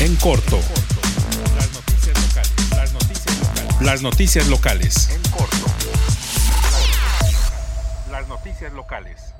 En 0.00 0.14
corto. 0.16 0.58
Las 1.56 1.72
noticias 1.72 2.16
locales. 2.26 2.70
Las 2.70 2.92
noticias 2.92 3.38
locales. 3.38 3.80
Las 3.80 4.02
noticias 4.02 4.48
locales. 4.48 5.10
En 5.10 5.30
corto. 5.30 5.66
Las 8.10 8.28
noticias 8.28 8.72
locales. 8.72 9.37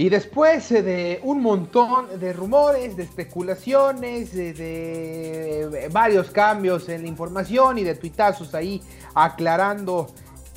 Y 0.00 0.08
después 0.08 0.70
de 0.70 1.20
un 1.24 1.42
montón 1.42 2.18
de 2.18 2.32
rumores, 2.32 2.96
de 2.96 3.02
especulaciones, 3.02 4.32
de, 4.32 4.54
de, 4.54 5.88
varios 5.92 6.30
cambios 6.30 6.88
en 6.88 7.02
la 7.02 7.08
información 7.08 7.76
y 7.76 7.84
de 7.84 7.94
tuitazos 7.96 8.54
ahí 8.54 8.80
aclarando 9.14 10.06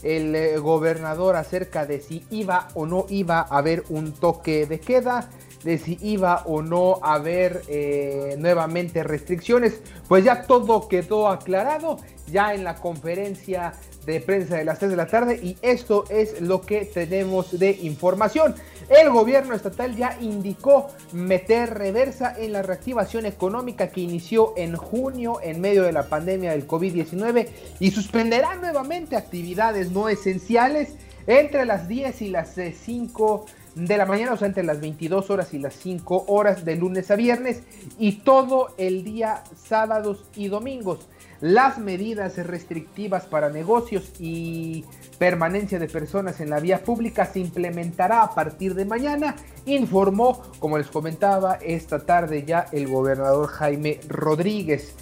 el 0.02 0.62
gobernador 0.62 1.36
acerca 1.36 1.86
de 1.86 2.00
si 2.00 2.26
iba 2.32 2.70
o 2.74 2.86
no 2.86 3.06
iba 3.10 3.40
a 3.42 3.58
haber 3.58 3.84
un 3.90 4.14
toque 4.14 4.66
de 4.66 4.80
queda, 4.80 5.30
de 5.66 5.78
si 5.78 5.98
iba 6.02 6.44
o 6.46 6.62
no 6.62 7.00
a 7.04 7.16
haber 7.16 7.64
eh, 7.68 8.38
nuevamente 8.40 9.04
restricciones, 9.04 9.82
pues 10.08 10.24
ya 10.24 10.44
todo 10.44 10.88
quedó 10.88 11.28
aclarado 11.28 11.98
ya 12.28 12.54
en 12.54 12.64
la 12.64 12.76
conferencia 12.76 13.74
de 14.06 14.20
prensa 14.20 14.58
de 14.58 14.66
las 14.66 14.80
3 14.80 14.92
de 14.92 14.98
la 14.98 15.08
tarde 15.08 15.40
y 15.42 15.58
esto 15.62 16.06
es 16.10 16.42
lo 16.42 16.62
que 16.62 16.86
tenemos 16.86 17.58
de 17.58 17.72
información. 17.82 18.56
El 18.90 19.10
gobierno 19.10 19.56
estatal 19.56 19.96
ya 19.96 20.18
indicó 20.20 20.90
meter 21.12 21.74
reversa 21.74 22.36
en 22.38 22.52
la 22.52 22.62
reactivación 22.62 23.26
económica 23.26 23.88
que 23.88 24.02
inició 24.02 24.54
en 24.58 24.76
junio 24.76 25.40
en 25.42 25.62
medio 25.62 25.84
de 25.84 25.94
la 25.94 26.04
pandemia 26.04 26.52
del 26.52 26.68
COVID-19 26.68 27.48
y 27.80 27.92
suspenderá 27.92 28.56
nuevamente 28.56 29.16
actividades 29.16 29.92
no 29.92 30.10
esenciales 30.10 30.96
entre 31.28 31.66
las 31.66 31.88
10 31.88 32.22
y 32.22 32.30
las 32.30 32.56
5 32.56 33.46
de 33.76 33.98
la 33.98 34.06
mañana, 34.06 34.34
o 34.34 34.38
sea, 34.38 34.48
entre 34.48 34.64
las 34.64 34.80
22 34.80 35.30
horas 35.30 35.54
y 35.54 35.60
las 35.60 35.74
5 35.76 36.26
horas 36.28 36.64
de 36.66 36.76
lunes 36.76 37.10
a 37.10 37.16
viernes 37.16 37.64
y 37.98 38.20
todo 38.20 38.74
el 38.78 39.04
día 39.04 39.44
sábados 39.56 40.26
y 40.36 40.48
domingos. 40.48 41.08
Las 41.44 41.78
medidas 41.78 42.38
restrictivas 42.38 43.26
para 43.26 43.50
negocios 43.50 44.14
y 44.18 44.86
permanencia 45.20 45.78
de 45.78 45.90
personas 45.90 46.40
en 46.40 46.50
la 46.50 46.62
vía 46.62 46.86
pública 46.86 47.26
se 47.26 47.42
implementará 47.42 48.24
a 48.24 48.34
partir 48.34 48.76
de 48.76 48.86
mañana, 48.86 49.36
informó, 49.66 50.42
como 50.60 50.78
les 50.78 50.88
comentaba, 50.88 51.56
esta 51.56 52.06
tarde 52.06 52.46
ya 52.46 52.68
el 52.72 52.88
gobernador 52.88 53.48
Jaime 53.48 54.00
Rodríguez. 54.08 54.96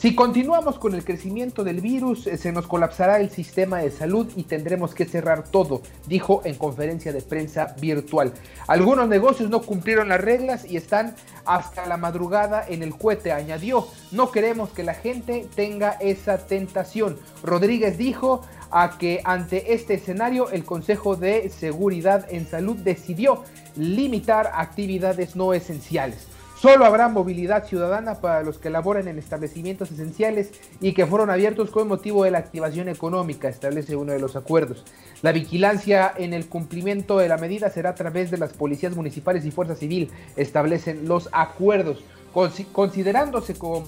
Si 0.00 0.14
continuamos 0.14 0.78
con 0.78 0.94
el 0.94 1.04
crecimiento 1.04 1.62
del 1.62 1.82
virus, 1.82 2.22
se 2.22 2.52
nos 2.52 2.66
colapsará 2.66 3.20
el 3.20 3.28
sistema 3.28 3.80
de 3.80 3.90
salud 3.90 4.26
y 4.34 4.44
tendremos 4.44 4.94
que 4.94 5.04
cerrar 5.04 5.44
todo, 5.44 5.82
dijo 6.06 6.40
en 6.46 6.54
conferencia 6.54 7.12
de 7.12 7.20
prensa 7.20 7.76
virtual. 7.78 8.32
Algunos 8.66 9.08
negocios 9.08 9.50
no 9.50 9.60
cumplieron 9.60 10.08
las 10.08 10.22
reglas 10.22 10.64
y 10.64 10.78
están 10.78 11.14
hasta 11.44 11.84
la 11.84 11.98
madrugada 11.98 12.64
en 12.66 12.82
el 12.82 12.96
cohete, 12.96 13.30
añadió. 13.30 13.88
No 14.10 14.30
queremos 14.30 14.70
que 14.70 14.84
la 14.84 14.94
gente 14.94 15.46
tenga 15.54 15.90
esa 16.00 16.46
tentación. 16.46 17.18
Rodríguez 17.42 17.98
dijo 17.98 18.40
a 18.70 18.96
que 18.96 19.20
ante 19.24 19.74
este 19.74 19.92
escenario 19.92 20.48
el 20.48 20.64
Consejo 20.64 21.14
de 21.16 21.50
Seguridad 21.50 22.26
en 22.30 22.46
Salud 22.46 22.76
decidió 22.76 23.44
limitar 23.76 24.50
actividades 24.54 25.36
no 25.36 25.52
esenciales. 25.52 26.29
Solo 26.60 26.84
habrá 26.84 27.08
movilidad 27.08 27.66
ciudadana 27.66 28.16
para 28.16 28.42
los 28.42 28.58
que 28.58 28.68
laboran 28.68 29.08
en 29.08 29.18
establecimientos 29.18 29.90
esenciales 29.92 30.50
y 30.82 30.92
que 30.92 31.06
fueron 31.06 31.30
abiertos 31.30 31.70
con 31.70 31.88
motivo 31.88 32.24
de 32.24 32.32
la 32.32 32.36
activación 32.36 32.90
económica, 32.90 33.48
establece 33.48 33.96
uno 33.96 34.12
de 34.12 34.18
los 34.18 34.36
acuerdos. 34.36 34.84
La 35.22 35.32
vigilancia 35.32 36.12
en 36.14 36.34
el 36.34 36.50
cumplimiento 36.50 37.16
de 37.16 37.28
la 37.28 37.38
medida 37.38 37.70
será 37.70 37.90
a 37.90 37.94
través 37.94 38.30
de 38.30 38.36
las 38.36 38.52
policías 38.52 38.94
municipales 38.94 39.46
y 39.46 39.50
fuerza 39.50 39.74
civil, 39.74 40.10
establecen 40.36 41.08
los 41.08 41.30
acuerdos, 41.32 42.04
considerándose 42.72 43.54
como 43.54 43.82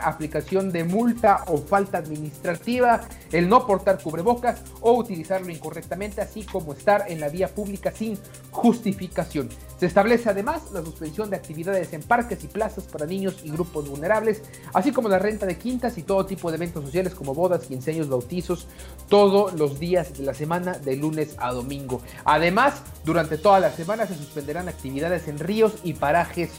aplicación 0.00 0.72
de 0.72 0.84
multa 0.84 1.44
o 1.48 1.58
falta 1.58 1.98
administrativa, 1.98 3.02
el 3.30 3.50
no 3.50 3.66
portar 3.66 4.00
cubrebocas 4.02 4.62
o 4.80 4.94
utilizarlo 4.94 5.50
incorrectamente, 5.50 6.22
así 6.22 6.44
como 6.44 6.72
estar 6.72 7.04
en 7.08 7.20
la 7.20 7.28
vía 7.28 7.48
pública 7.48 7.92
sin 7.92 8.18
justificación. 8.50 9.50
Se 9.82 9.86
establece 9.86 10.30
además 10.30 10.70
la 10.72 10.80
suspensión 10.80 11.28
de 11.28 11.34
actividades 11.34 11.92
en 11.92 12.04
parques 12.04 12.44
y 12.44 12.46
plazas 12.46 12.84
para 12.84 13.04
niños 13.04 13.40
y 13.42 13.50
grupos 13.50 13.88
vulnerables, 13.88 14.40
así 14.72 14.92
como 14.92 15.08
la 15.08 15.18
renta 15.18 15.44
de 15.44 15.58
quintas 15.58 15.98
y 15.98 16.04
todo 16.04 16.24
tipo 16.24 16.52
de 16.52 16.56
eventos 16.56 16.84
sociales 16.84 17.16
como 17.16 17.34
bodas, 17.34 17.66
quinceaños, 17.66 18.08
bautizos, 18.08 18.68
todos 19.08 19.54
los 19.54 19.80
días 19.80 20.16
de 20.16 20.22
la 20.22 20.34
semana 20.34 20.78
de 20.78 20.94
lunes 20.94 21.34
a 21.36 21.52
domingo. 21.52 22.00
Además, 22.24 22.80
durante 23.04 23.38
toda 23.38 23.58
la 23.58 23.72
semana 23.72 24.06
se 24.06 24.14
suspenderán 24.14 24.68
actividades 24.68 25.26
en 25.26 25.40
ríos 25.40 25.72
y 25.82 25.94
parajes 25.94 26.52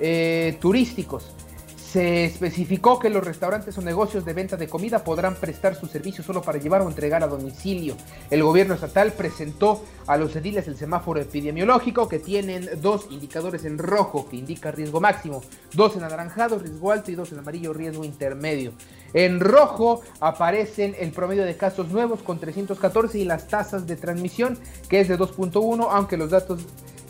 eh, 0.00 0.58
turísticos. 0.60 1.32
Se 1.94 2.24
especificó 2.24 2.98
que 2.98 3.08
los 3.08 3.22
restaurantes 3.22 3.78
o 3.78 3.80
negocios 3.80 4.24
de 4.24 4.32
venta 4.32 4.56
de 4.56 4.66
comida 4.66 5.04
podrán 5.04 5.36
prestar 5.36 5.76
su 5.76 5.86
servicio 5.86 6.24
solo 6.24 6.42
para 6.42 6.58
llevar 6.58 6.82
o 6.82 6.88
entregar 6.88 7.22
a 7.22 7.28
domicilio. 7.28 7.96
El 8.32 8.42
gobierno 8.42 8.74
estatal 8.74 9.12
presentó 9.12 9.84
a 10.08 10.16
los 10.16 10.34
ediles 10.34 10.66
el 10.66 10.76
semáforo 10.76 11.20
epidemiológico 11.20 12.08
que 12.08 12.18
tienen 12.18 12.68
dos 12.82 13.06
indicadores 13.10 13.64
en 13.64 13.78
rojo 13.78 14.28
que 14.28 14.34
indica 14.34 14.72
riesgo 14.72 15.00
máximo, 15.00 15.44
dos 15.72 15.94
en 15.94 16.02
anaranjado, 16.02 16.58
riesgo 16.58 16.90
alto 16.90 17.12
y 17.12 17.14
dos 17.14 17.30
en 17.30 17.38
amarillo, 17.38 17.72
riesgo 17.72 18.02
intermedio. 18.02 18.72
En 19.12 19.38
rojo 19.38 20.02
aparecen 20.18 20.96
el 20.98 21.12
promedio 21.12 21.44
de 21.44 21.56
casos 21.56 21.90
nuevos 21.90 22.24
con 22.24 22.40
314 22.40 23.20
y 23.20 23.24
las 23.24 23.46
tasas 23.46 23.86
de 23.86 23.94
transmisión 23.94 24.58
que 24.88 24.98
es 24.98 25.06
de 25.06 25.16
2.1, 25.16 25.86
aunque 25.88 26.16
los 26.16 26.30
datos 26.30 26.60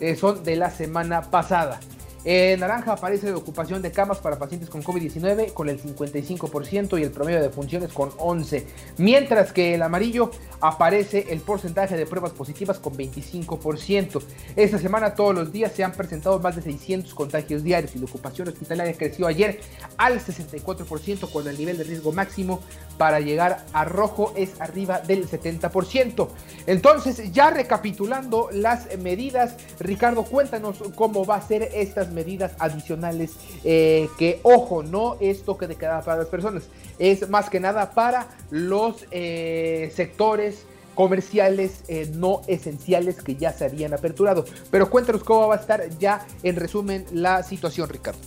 eh, 0.00 0.14
son 0.14 0.44
de 0.44 0.56
la 0.56 0.70
semana 0.70 1.22
pasada. 1.22 1.80
En 2.26 2.60
naranja 2.60 2.92
aparece 2.92 3.30
la 3.30 3.36
ocupación 3.36 3.82
de 3.82 3.92
camas 3.92 4.16
para 4.18 4.38
pacientes 4.38 4.70
con 4.70 4.82
COVID-19 4.82 5.52
con 5.52 5.68
el 5.68 5.78
55% 5.78 6.98
y 6.98 7.02
el 7.02 7.10
promedio 7.10 7.42
de 7.42 7.50
funciones 7.50 7.92
con 7.92 8.12
11. 8.16 8.66
Mientras 8.96 9.52
que 9.52 9.74
el 9.74 9.82
amarillo 9.82 10.30
aparece 10.60 11.26
el 11.28 11.40
porcentaje 11.40 11.98
de 11.98 12.06
pruebas 12.06 12.32
positivas 12.32 12.78
con 12.78 12.94
25%. 12.94 14.22
Esta 14.56 14.78
semana 14.78 15.14
todos 15.14 15.34
los 15.34 15.52
días 15.52 15.72
se 15.72 15.84
han 15.84 15.92
presentado 15.92 16.40
más 16.40 16.56
de 16.56 16.62
600 16.62 17.12
contagios 17.12 17.62
diarios 17.62 17.94
y 17.94 17.98
la 17.98 18.06
ocupación 18.06 18.48
hospitalaria 18.48 18.94
creció 18.94 19.26
ayer 19.26 19.60
al 19.98 20.18
64% 20.18 21.28
cuando 21.30 21.50
el 21.50 21.58
nivel 21.58 21.76
de 21.76 21.84
riesgo 21.84 22.10
máximo 22.10 22.60
para 22.98 23.20
llegar 23.20 23.64
a 23.72 23.84
rojo 23.84 24.32
es 24.36 24.60
arriba 24.60 25.00
del 25.00 25.28
70%. 25.28 26.28
Entonces, 26.66 27.32
ya 27.32 27.50
recapitulando 27.50 28.48
las 28.52 28.96
medidas, 28.98 29.56
Ricardo, 29.80 30.24
cuéntanos 30.24 30.82
cómo 30.94 31.24
va 31.24 31.36
a 31.36 31.42
ser 31.42 31.62
estas 31.74 32.10
medidas 32.10 32.52
adicionales 32.58 33.32
eh, 33.64 34.08
que, 34.18 34.40
ojo, 34.42 34.82
no 34.82 35.16
es 35.20 35.44
toque 35.44 35.66
de 35.66 35.76
queda 35.76 36.02
para 36.02 36.18
las 36.18 36.28
personas, 36.28 36.64
es 36.98 37.28
más 37.28 37.50
que 37.50 37.60
nada 37.60 37.90
para 37.92 38.28
los 38.50 39.06
eh, 39.10 39.92
sectores 39.94 40.66
comerciales 40.94 41.82
eh, 41.88 42.10
no 42.14 42.42
esenciales 42.46 43.20
que 43.22 43.34
ya 43.36 43.52
se 43.52 43.64
habían 43.64 43.92
aperturado. 43.94 44.44
Pero 44.70 44.88
cuéntanos 44.90 45.24
cómo 45.24 45.48
va 45.48 45.56
a 45.56 45.58
estar 45.58 45.88
ya 45.98 46.24
en 46.42 46.56
resumen 46.56 47.04
la 47.12 47.42
situación, 47.42 47.88
Ricardo. 47.88 48.20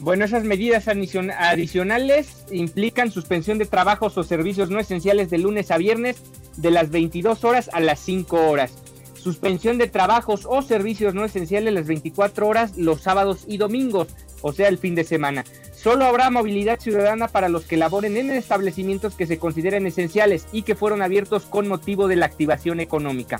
Bueno, 0.00 0.24
esas 0.24 0.44
medidas 0.44 0.88
adicionales 0.88 2.46
implican 2.50 3.10
suspensión 3.10 3.58
de 3.58 3.66
trabajos 3.66 4.16
o 4.16 4.22
servicios 4.22 4.70
no 4.70 4.78
esenciales 4.78 5.28
de 5.28 5.36
lunes 5.36 5.70
a 5.70 5.76
viernes 5.76 6.16
de 6.56 6.70
las 6.70 6.90
22 6.90 7.44
horas 7.44 7.68
a 7.74 7.80
las 7.80 8.00
5 8.00 8.48
horas. 8.48 8.72
Suspensión 9.12 9.76
de 9.76 9.88
trabajos 9.88 10.46
o 10.48 10.62
servicios 10.62 11.12
no 11.12 11.26
esenciales 11.26 11.74
las 11.74 11.86
24 11.86 12.48
horas 12.48 12.78
los 12.78 13.02
sábados 13.02 13.44
y 13.46 13.58
domingos, 13.58 14.08
o 14.40 14.54
sea, 14.54 14.68
el 14.68 14.78
fin 14.78 14.94
de 14.94 15.04
semana. 15.04 15.44
Solo 15.74 16.06
habrá 16.06 16.30
movilidad 16.30 16.80
ciudadana 16.80 17.28
para 17.28 17.50
los 17.50 17.66
que 17.66 17.76
laboren 17.76 18.16
en 18.16 18.30
establecimientos 18.30 19.14
que 19.14 19.26
se 19.26 19.38
consideren 19.38 19.86
esenciales 19.86 20.46
y 20.50 20.62
que 20.62 20.76
fueron 20.76 21.02
abiertos 21.02 21.44
con 21.44 21.68
motivo 21.68 22.08
de 22.08 22.16
la 22.16 22.24
activación 22.24 22.80
económica. 22.80 23.38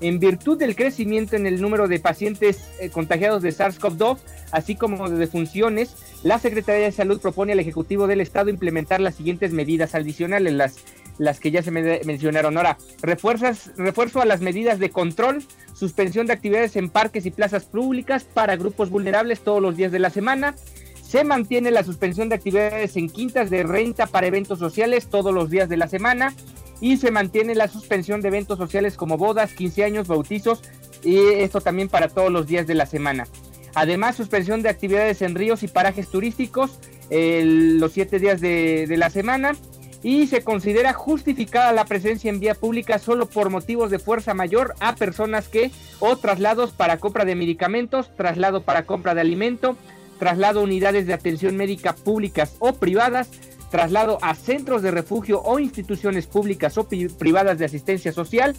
En 0.00 0.18
virtud 0.18 0.58
del 0.58 0.76
crecimiento 0.76 1.36
en 1.36 1.46
el 1.46 1.60
número 1.60 1.88
de 1.88 1.98
pacientes 1.98 2.68
eh, 2.80 2.90
contagiados 2.90 3.42
de 3.42 3.50
SARS-CoV-2, 3.50 4.18
así 4.50 4.76
como 4.76 5.08
de 5.08 5.16
defunciones, 5.16 5.96
la 6.22 6.38
Secretaría 6.38 6.84
de 6.84 6.92
Salud 6.92 7.20
propone 7.20 7.52
al 7.52 7.60
Ejecutivo 7.60 8.06
del 8.06 8.20
Estado 8.20 8.50
implementar 8.50 9.00
las 9.00 9.14
siguientes 9.14 9.52
medidas 9.52 9.94
adicionales, 9.94 10.52
las, 10.52 10.76
las 11.16 11.40
que 11.40 11.50
ya 11.50 11.62
se 11.62 11.70
mencionaron. 11.70 12.58
Ahora, 12.58 12.76
refuerzas, 13.00 13.70
refuerzo 13.78 14.20
a 14.20 14.26
las 14.26 14.42
medidas 14.42 14.78
de 14.78 14.90
control, 14.90 15.42
suspensión 15.72 16.26
de 16.26 16.34
actividades 16.34 16.76
en 16.76 16.90
parques 16.90 17.24
y 17.24 17.30
plazas 17.30 17.64
públicas 17.64 18.24
para 18.24 18.56
grupos 18.56 18.90
vulnerables 18.90 19.40
todos 19.40 19.62
los 19.62 19.76
días 19.76 19.92
de 19.92 19.98
la 19.98 20.10
semana. 20.10 20.54
Se 21.02 21.24
mantiene 21.24 21.70
la 21.70 21.84
suspensión 21.84 22.28
de 22.28 22.34
actividades 22.34 22.96
en 22.96 23.08
quintas 23.08 23.48
de 23.48 23.62
renta 23.62 24.06
para 24.06 24.26
eventos 24.26 24.58
sociales 24.58 25.06
todos 25.06 25.32
los 25.32 25.48
días 25.48 25.68
de 25.68 25.76
la 25.78 25.88
semana 25.88 26.34
y 26.80 26.96
se 26.96 27.10
mantiene 27.10 27.54
la 27.54 27.68
suspensión 27.68 28.20
de 28.20 28.28
eventos 28.28 28.58
sociales 28.58 28.96
como 28.96 29.16
bodas, 29.16 29.52
15 29.52 29.84
años, 29.84 30.08
bautizos 30.08 30.62
y 31.02 31.18
esto 31.18 31.60
también 31.60 31.88
para 31.88 32.08
todos 32.08 32.32
los 32.32 32.46
días 32.46 32.66
de 32.66 32.74
la 32.74 32.86
semana. 32.86 33.26
Además, 33.74 34.16
suspensión 34.16 34.62
de 34.62 34.70
actividades 34.70 35.22
en 35.22 35.34
ríos 35.34 35.62
y 35.62 35.68
parajes 35.68 36.08
turísticos 36.08 36.78
los 37.10 37.92
siete 37.92 38.18
días 38.18 38.40
de, 38.40 38.86
de 38.86 38.96
la 38.96 39.10
semana 39.10 39.54
y 40.02 40.26
se 40.26 40.42
considera 40.42 40.92
justificada 40.92 41.72
la 41.72 41.84
presencia 41.84 42.30
en 42.30 42.40
vía 42.40 42.54
pública 42.54 42.98
solo 42.98 43.26
por 43.26 43.50
motivos 43.50 43.90
de 43.90 43.98
fuerza 43.98 44.34
mayor 44.34 44.74
a 44.80 44.94
personas 44.94 45.48
que 45.48 45.70
o 46.00 46.16
traslados 46.16 46.72
para 46.72 46.98
compra 46.98 47.24
de 47.24 47.34
medicamentos, 47.34 48.14
traslado 48.16 48.62
para 48.62 48.86
compra 48.86 49.14
de 49.14 49.22
alimento, 49.22 49.76
traslado 50.18 50.60
a 50.60 50.62
unidades 50.62 51.06
de 51.06 51.14
atención 51.14 51.56
médica 51.56 51.94
públicas 51.94 52.56
o 52.58 52.74
privadas, 52.74 53.30
traslado 53.70 54.18
a 54.22 54.34
centros 54.34 54.82
de 54.82 54.90
refugio 54.90 55.42
o 55.42 55.58
instituciones 55.58 56.26
públicas 56.26 56.78
o 56.78 56.86
privadas 56.88 57.58
de 57.58 57.64
asistencia 57.64 58.12
social 58.12 58.56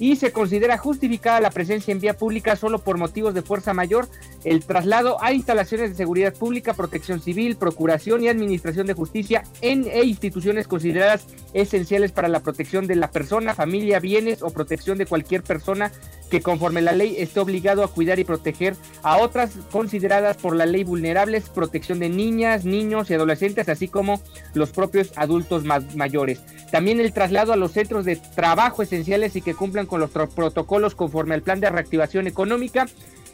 y 0.00 0.16
se 0.16 0.32
considera 0.32 0.78
justificada 0.78 1.40
la 1.40 1.50
presencia 1.50 1.92
en 1.92 2.00
vía 2.00 2.16
pública 2.16 2.56
solo 2.56 2.78
por 2.78 2.96
motivos 2.96 3.34
de 3.34 3.42
fuerza 3.42 3.74
mayor, 3.74 4.08
el 4.44 4.64
traslado 4.64 5.22
a 5.22 5.32
instalaciones 5.34 5.90
de 5.90 5.96
seguridad 5.96 6.32
pública, 6.32 6.72
protección 6.72 7.20
civil, 7.20 7.56
procuración 7.56 8.24
y 8.24 8.28
administración 8.28 8.86
de 8.86 8.94
justicia 8.94 9.42
en 9.60 9.86
e 9.86 10.04
instituciones 10.04 10.66
consideradas 10.66 11.26
esenciales 11.52 12.12
para 12.12 12.28
la 12.28 12.40
protección 12.40 12.86
de 12.86 12.96
la 12.96 13.10
persona, 13.10 13.54
familia, 13.54 14.00
bienes 14.00 14.42
o 14.42 14.48
protección 14.50 14.96
de 14.96 15.04
cualquier 15.04 15.42
persona 15.42 15.92
que 16.30 16.40
conforme 16.40 16.80
la 16.80 16.92
ley 16.92 17.16
esté 17.18 17.40
obligado 17.40 17.82
a 17.82 17.88
cuidar 17.88 18.18
y 18.18 18.24
proteger 18.24 18.76
a 19.02 19.18
otras 19.18 19.52
consideradas 19.70 20.36
por 20.36 20.54
la 20.54 20.64
ley 20.64 20.84
vulnerables, 20.84 21.48
protección 21.48 21.98
de 21.98 22.08
niñas, 22.08 22.64
niños 22.64 23.10
y 23.10 23.14
adolescentes, 23.14 23.68
así 23.68 23.88
como 23.88 24.22
los 24.54 24.70
propios 24.70 25.12
adultos 25.16 25.64
mayores. 25.64 26.40
También 26.70 27.00
el 27.00 27.12
traslado 27.12 27.52
a 27.52 27.56
los 27.56 27.72
centros 27.72 28.04
de 28.04 28.16
trabajo 28.16 28.82
esenciales 28.82 29.34
y 29.36 29.42
que 29.42 29.54
cumplan 29.54 29.86
con 29.86 30.00
los 30.00 30.10
protocolos 30.10 30.94
conforme 30.94 31.34
al 31.34 31.42
plan 31.42 31.60
de 31.60 31.68
reactivación 31.68 32.28
económica 32.28 32.86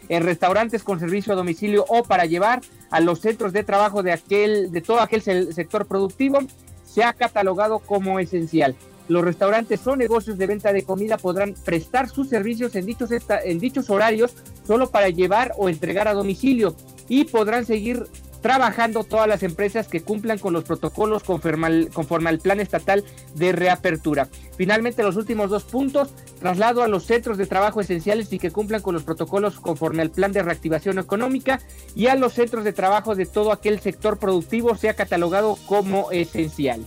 en 0.08 0.22
restaurantes 0.22 0.82
con 0.82 1.00
servicio 1.00 1.32
a 1.32 1.36
domicilio 1.36 1.84
o 1.88 2.02
para 2.04 2.24
llevar 2.24 2.62
a 2.90 3.00
los 3.00 3.20
centros 3.20 3.52
de 3.52 3.64
trabajo 3.64 4.02
de 4.02 4.12
aquel 4.12 4.70
de 4.70 4.80
todo 4.80 5.00
aquel 5.00 5.20
sector 5.20 5.86
productivo 5.86 6.38
se 6.84 7.04
ha 7.04 7.12
catalogado 7.12 7.80
como 7.80 8.20
esencial. 8.20 8.74
Los 9.08 9.24
restaurantes 9.24 9.86
o 9.86 9.96
negocios 9.96 10.38
de 10.38 10.46
venta 10.46 10.72
de 10.72 10.82
comida 10.82 11.16
podrán 11.16 11.54
prestar 11.64 12.08
sus 12.08 12.28
servicios 12.28 12.74
en 12.74 12.86
dichos, 12.86 13.10
en 13.44 13.58
dichos 13.58 13.90
horarios 13.90 14.34
solo 14.66 14.90
para 14.90 15.08
llevar 15.08 15.52
o 15.56 15.68
entregar 15.68 16.08
a 16.08 16.14
domicilio 16.14 16.74
y 17.08 17.24
podrán 17.24 17.64
seguir 17.66 18.06
trabajando 18.46 19.02
todas 19.02 19.26
las 19.26 19.42
empresas 19.42 19.88
que 19.88 20.02
cumplan 20.02 20.38
con 20.38 20.52
los 20.52 20.62
protocolos 20.62 21.24
conforme 21.24 21.88
conforme 21.88 22.30
al, 22.30 22.38
plan 22.38 22.60
estatal 22.60 23.04
de 23.34 23.50
reapertura. 23.50 24.28
Finalmente, 24.56 25.02
los 25.02 25.16
últimos 25.16 25.50
dos 25.50 25.64
puntos, 25.64 26.10
traslado 26.38 26.82
a 26.82 26.88
los 26.88 27.04
centros 27.04 27.38
de 27.38 27.46
trabajo 27.46 27.80
esenciales 27.80 28.32
y 28.32 28.38
que 28.38 28.52
cumplan 28.52 28.82
con 28.82 28.94
los 28.94 29.02
protocolos 29.02 29.58
conforme 29.58 30.02
al 30.02 30.10
plan 30.10 30.30
de 30.30 30.44
reactivación 30.44 30.98
económica 30.98 31.60
y 31.96 32.06
a 32.06 32.14
los 32.14 32.34
centros 32.34 32.62
de 32.62 32.72
trabajo 32.72 33.16
de 33.16 33.26
todo 33.26 33.50
aquel 33.50 33.80
sector 33.80 34.18
productivo 34.18 34.76
sea 34.76 34.94
catalogado 34.94 35.58
como 35.66 36.12
esencial. 36.12 36.86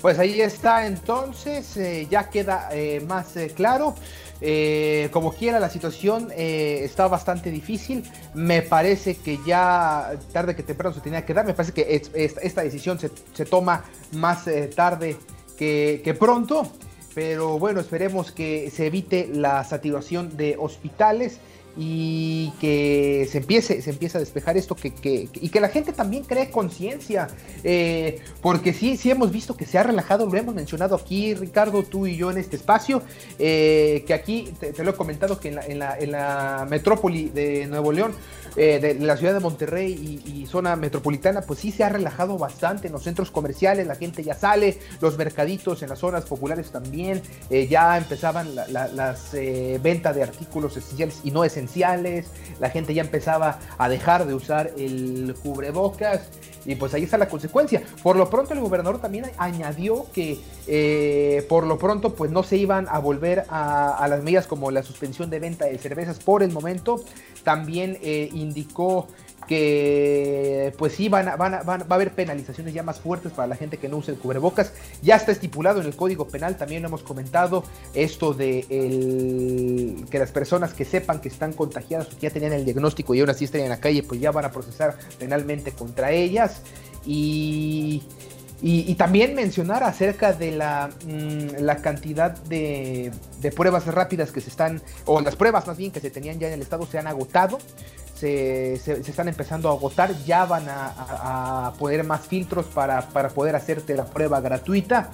Pues 0.00 0.18
ahí 0.18 0.40
está 0.40 0.86
entonces, 0.86 1.76
eh, 1.76 2.06
ya 2.10 2.30
queda 2.30 2.70
eh, 2.72 3.04
más 3.06 3.36
eh, 3.36 3.52
claro. 3.54 3.94
como 5.10 5.34
quiera, 5.34 5.60
la 5.60 5.68
situación 5.68 6.32
está 6.34 7.06
bastante 7.08 7.50
difícil. 7.50 8.02
Me 8.32 8.62
parece 8.62 9.16
que 9.16 9.38
ya 9.44 10.12
tarde 10.32 10.56
que 10.56 10.62
temprano 10.62 10.94
se 10.94 11.02
tenía 11.02 11.26
que 11.26 11.34
dar. 11.34 11.44
Me 11.44 11.52
parece 11.52 11.74
que 11.74 12.02
esta 12.14 12.62
decisión 12.62 12.98
se, 12.98 13.44
toma 13.44 13.84
más 14.12 14.46
tarde 14.74 15.18
que, 15.58 16.00
que, 16.02 16.14
pronto. 16.14 16.66
Pero 17.14 17.58
bueno, 17.58 17.80
esperemos 17.80 18.32
que 18.32 18.70
se 18.70 18.86
evite 18.86 19.28
la 19.30 19.62
saturación 19.64 20.34
de 20.38 20.56
hospitales 20.58 21.40
y 21.76 22.50
que 22.60 23.28
se 23.30 23.38
empiece, 23.38 23.80
se 23.82 23.90
empiece 23.90 24.18
a 24.18 24.20
despejar 24.20 24.56
esto 24.56 24.74
que, 24.74 25.28
y 25.32 25.48
que 25.48 25.60
la 25.60 25.68
gente 25.68 25.92
también 25.92 26.24
cree 26.24 26.50
conciencia, 26.50 27.28
eh, 27.62 28.20
porque 28.40 28.72
sí, 28.72 28.96
sí 28.96 29.10
hemos 29.10 29.30
visto 29.30 29.56
que 29.56 29.66
se 29.66 29.78
ha 29.78 29.82
relajado, 29.82 30.26
lo 30.26 30.36
hemos 30.36 30.54
mencionado 30.54 30.96
aquí, 30.96 31.34
Ricardo, 31.34 31.82
tú 31.82 32.06
y 32.06 32.16
yo 32.16 32.30
en 32.30 32.38
este 32.38 32.56
espacio, 32.56 33.02
eh, 33.38 34.04
que 34.06 34.14
aquí 34.14 34.52
te, 34.58 34.82
lo 34.82 34.90
he 34.90 34.94
comentado 34.94 35.38
que 35.38 35.48
en 35.48 35.54
la, 35.56 35.66
en 35.66 35.78
la, 35.78 35.98
en 35.98 36.12
la 36.12 36.66
metrópoli 36.68 37.28
de 37.28 37.66
Nuevo 37.66 37.92
León, 37.92 38.12
eh, 38.56 38.80
de 38.80 38.94
la 38.94 39.16
ciudad 39.16 39.32
de 39.32 39.40
Monterrey 39.40 40.22
y, 40.26 40.40
zona 40.50 40.74
metropolitana, 40.74 41.42
pues 41.42 41.60
sí 41.60 41.70
se 41.70 41.84
ha 41.84 41.88
relajado 41.88 42.36
bastante 42.36 42.88
en 42.88 42.92
los 42.92 43.04
centros 43.04 43.30
comerciales, 43.30 43.86
la 43.86 43.94
gente 43.94 44.24
ya 44.24 44.34
sale, 44.34 44.80
los 45.00 45.16
mercaditos 45.16 45.84
en 45.84 45.90
las 45.90 46.00
zonas 46.00 46.24
populares 46.24 46.72
también, 46.72 47.22
ya 47.68 47.96
empezaban 47.96 48.56
las 48.56 49.30
ventas 49.80 50.16
de 50.16 50.24
artículos 50.24 50.76
esenciales 50.76 51.20
y 51.22 51.30
no 51.30 51.44
esenciales 51.44 51.59
la 52.60 52.70
gente 52.70 52.94
ya 52.94 53.02
empezaba 53.02 53.58
a 53.78 53.88
dejar 53.88 54.26
de 54.26 54.34
usar 54.34 54.70
el 54.76 55.34
cubrebocas 55.42 56.30
y 56.64 56.74
pues 56.74 56.94
ahí 56.94 57.04
está 57.04 57.18
la 57.18 57.28
consecuencia. 57.28 57.82
Por 58.02 58.16
lo 58.16 58.28
pronto 58.28 58.52
el 58.54 58.60
gobernador 58.60 59.00
también 59.00 59.26
añadió 59.38 60.06
que 60.12 60.38
eh, 60.66 61.46
por 61.48 61.66
lo 61.66 61.78
pronto 61.78 62.14
pues 62.14 62.30
no 62.30 62.42
se 62.42 62.56
iban 62.56 62.86
a 62.88 62.98
volver 62.98 63.44
a, 63.48 64.06
las 64.08 64.22
medidas 64.22 64.46
como 64.46 64.70
la 64.70 64.82
suspensión 64.82 65.30
de 65.30 65.38
venta 65.38 65.66
de 65.66 65.78
cervezas 65.78 66.18
por 66.18 66.42
el 66.42 66.52
momento. 66.52 67.02
También 67.44 67.98
eh, 68.02 68.28
indicó 68.32 69.08
que 69.50 70.72
pues 70.78 70.92
sí 70.92 71.08
van 71.08 71.36
van, 71.36 71.54
a, 71.54 71.62
va 71.64 71.74
a 71.74 71.94
haber 71.94 72.12
penalizaciones 72.12 72.72
ya 72.72 72.84
más 72.84 73.00
fuertes 73.00 73.32
para 73.32 73.48
la 73.48 73.56
gente 73.56 73.78
que 73.78 73.88
no 73.88 73.96
use 73.96 74.12
el 74.12 74.16
cubrebocas. 74.16 74.72
Ya 75.02 75.16
está 75.16 75.32
estipulado 75.32 75.80
en 75.80 75.88
el 75.88 75.96
Código 75.96 76.28
Penal, 76.28 76.56
también 76.56 76.82
lo 76.82 76.88
hemos 76.88 77.02
comentado, 77.02 77.64
esto 77.92 78.32
de 78.32 78.64
el, 78.70 80.06
que 80.08 80.20
las 80.20 80.30
personas 80.30 80.72
que 80.72 80.84
sepan 80.84 81.20
que 81.20 81.26
están 81.26 81.52
contagiadas 81.52 82.06
o 82.06 82.10
que 82.10 82.28
ya 82.28 82.30
tenían 82.30 82.52
el 82.52 82.64
diagnóstico 82.64 83.12
y 83.12 83.20
aún 83.20 83.30
así 83.30 83.44
están 83.44 83.62
en 83.62 83.70
la 83.70 83.80
calle, 83.80 84.04
pues 84.04 84.20
ya 84.20 84.30
van 84.30 84.44
a 84.44 84.52
procesar 84.52 84.96
penalmente 85.18 85.72
contra 85.72 86.12
ellas. 86.12 86.62
Y, 87.04 88.04
y, 88.62 88.94
también 88.96 89.34
mencionar 89.34 89.82
acerca 89.84 90.32
de 90.32 90.52
la, 90.52 90.90
mm, 91.06 91.62
la 91.62 91.76
cantidad 91.76 92.30
de, 92.30 93.10
de, 93.40 93.52
pruebas 93.52 93.86
rápidas 93.86 94.32
que 94.32 94.40
se 94.40 94.50
están, 94.50 94.82
o 95.06 95.20
las 95.20 95.34
pruebas 95.36 95.66
más 95.66 95.78
bien 95.78 95.90
que 95.90 96.00
se 96.00 96.10
tenían 96.10 96.38
ya 96.38 96.48
en 96.48 96.54
el 96.54 96.62
estado 96.62 96.86
se 96.86 96.98
han 96.98 97.06
agotado 97.06 97.58
se, 98.20 98.74
están 98.74 99.28
empezando 99.28 99.70
a 99.70 99.72
agotar, 99.72 100.14
ya 100.24 100.44
van 100.44 100.66
a, 100.68 101.72
poner 101.78 102.04
más 102.04 102.26
filtros 102.26 102.66
para, 102.66 103.08
poder 103.08 103.56
hacerte 103.56 103.94
la 103.94 104.04
prueba 104.04 104.40
gratuita. 104.40 105.10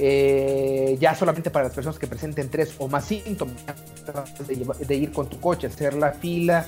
Eh, 0.00 0.96
ya 1.00 1.12
solamente 1.16 1.50
para 1.50 1.64
las 1.64 1.74
personas 1.74 1.98
que 1.98 2.06
presenten 2.06 2.48
tres 2.48 2.72
o 2.78 2.86
más 2.86 3.04
síntomas 3.04 3.56
de, 4.46 4.86
de 4.86 4.94
ir 4.94 5.12
con 5.12 5.28
tu 5.28 5.40
coche, 5.40 5.66
hacer 5.66 5.94
la 5.94 6.12
fila, 6.12 6.64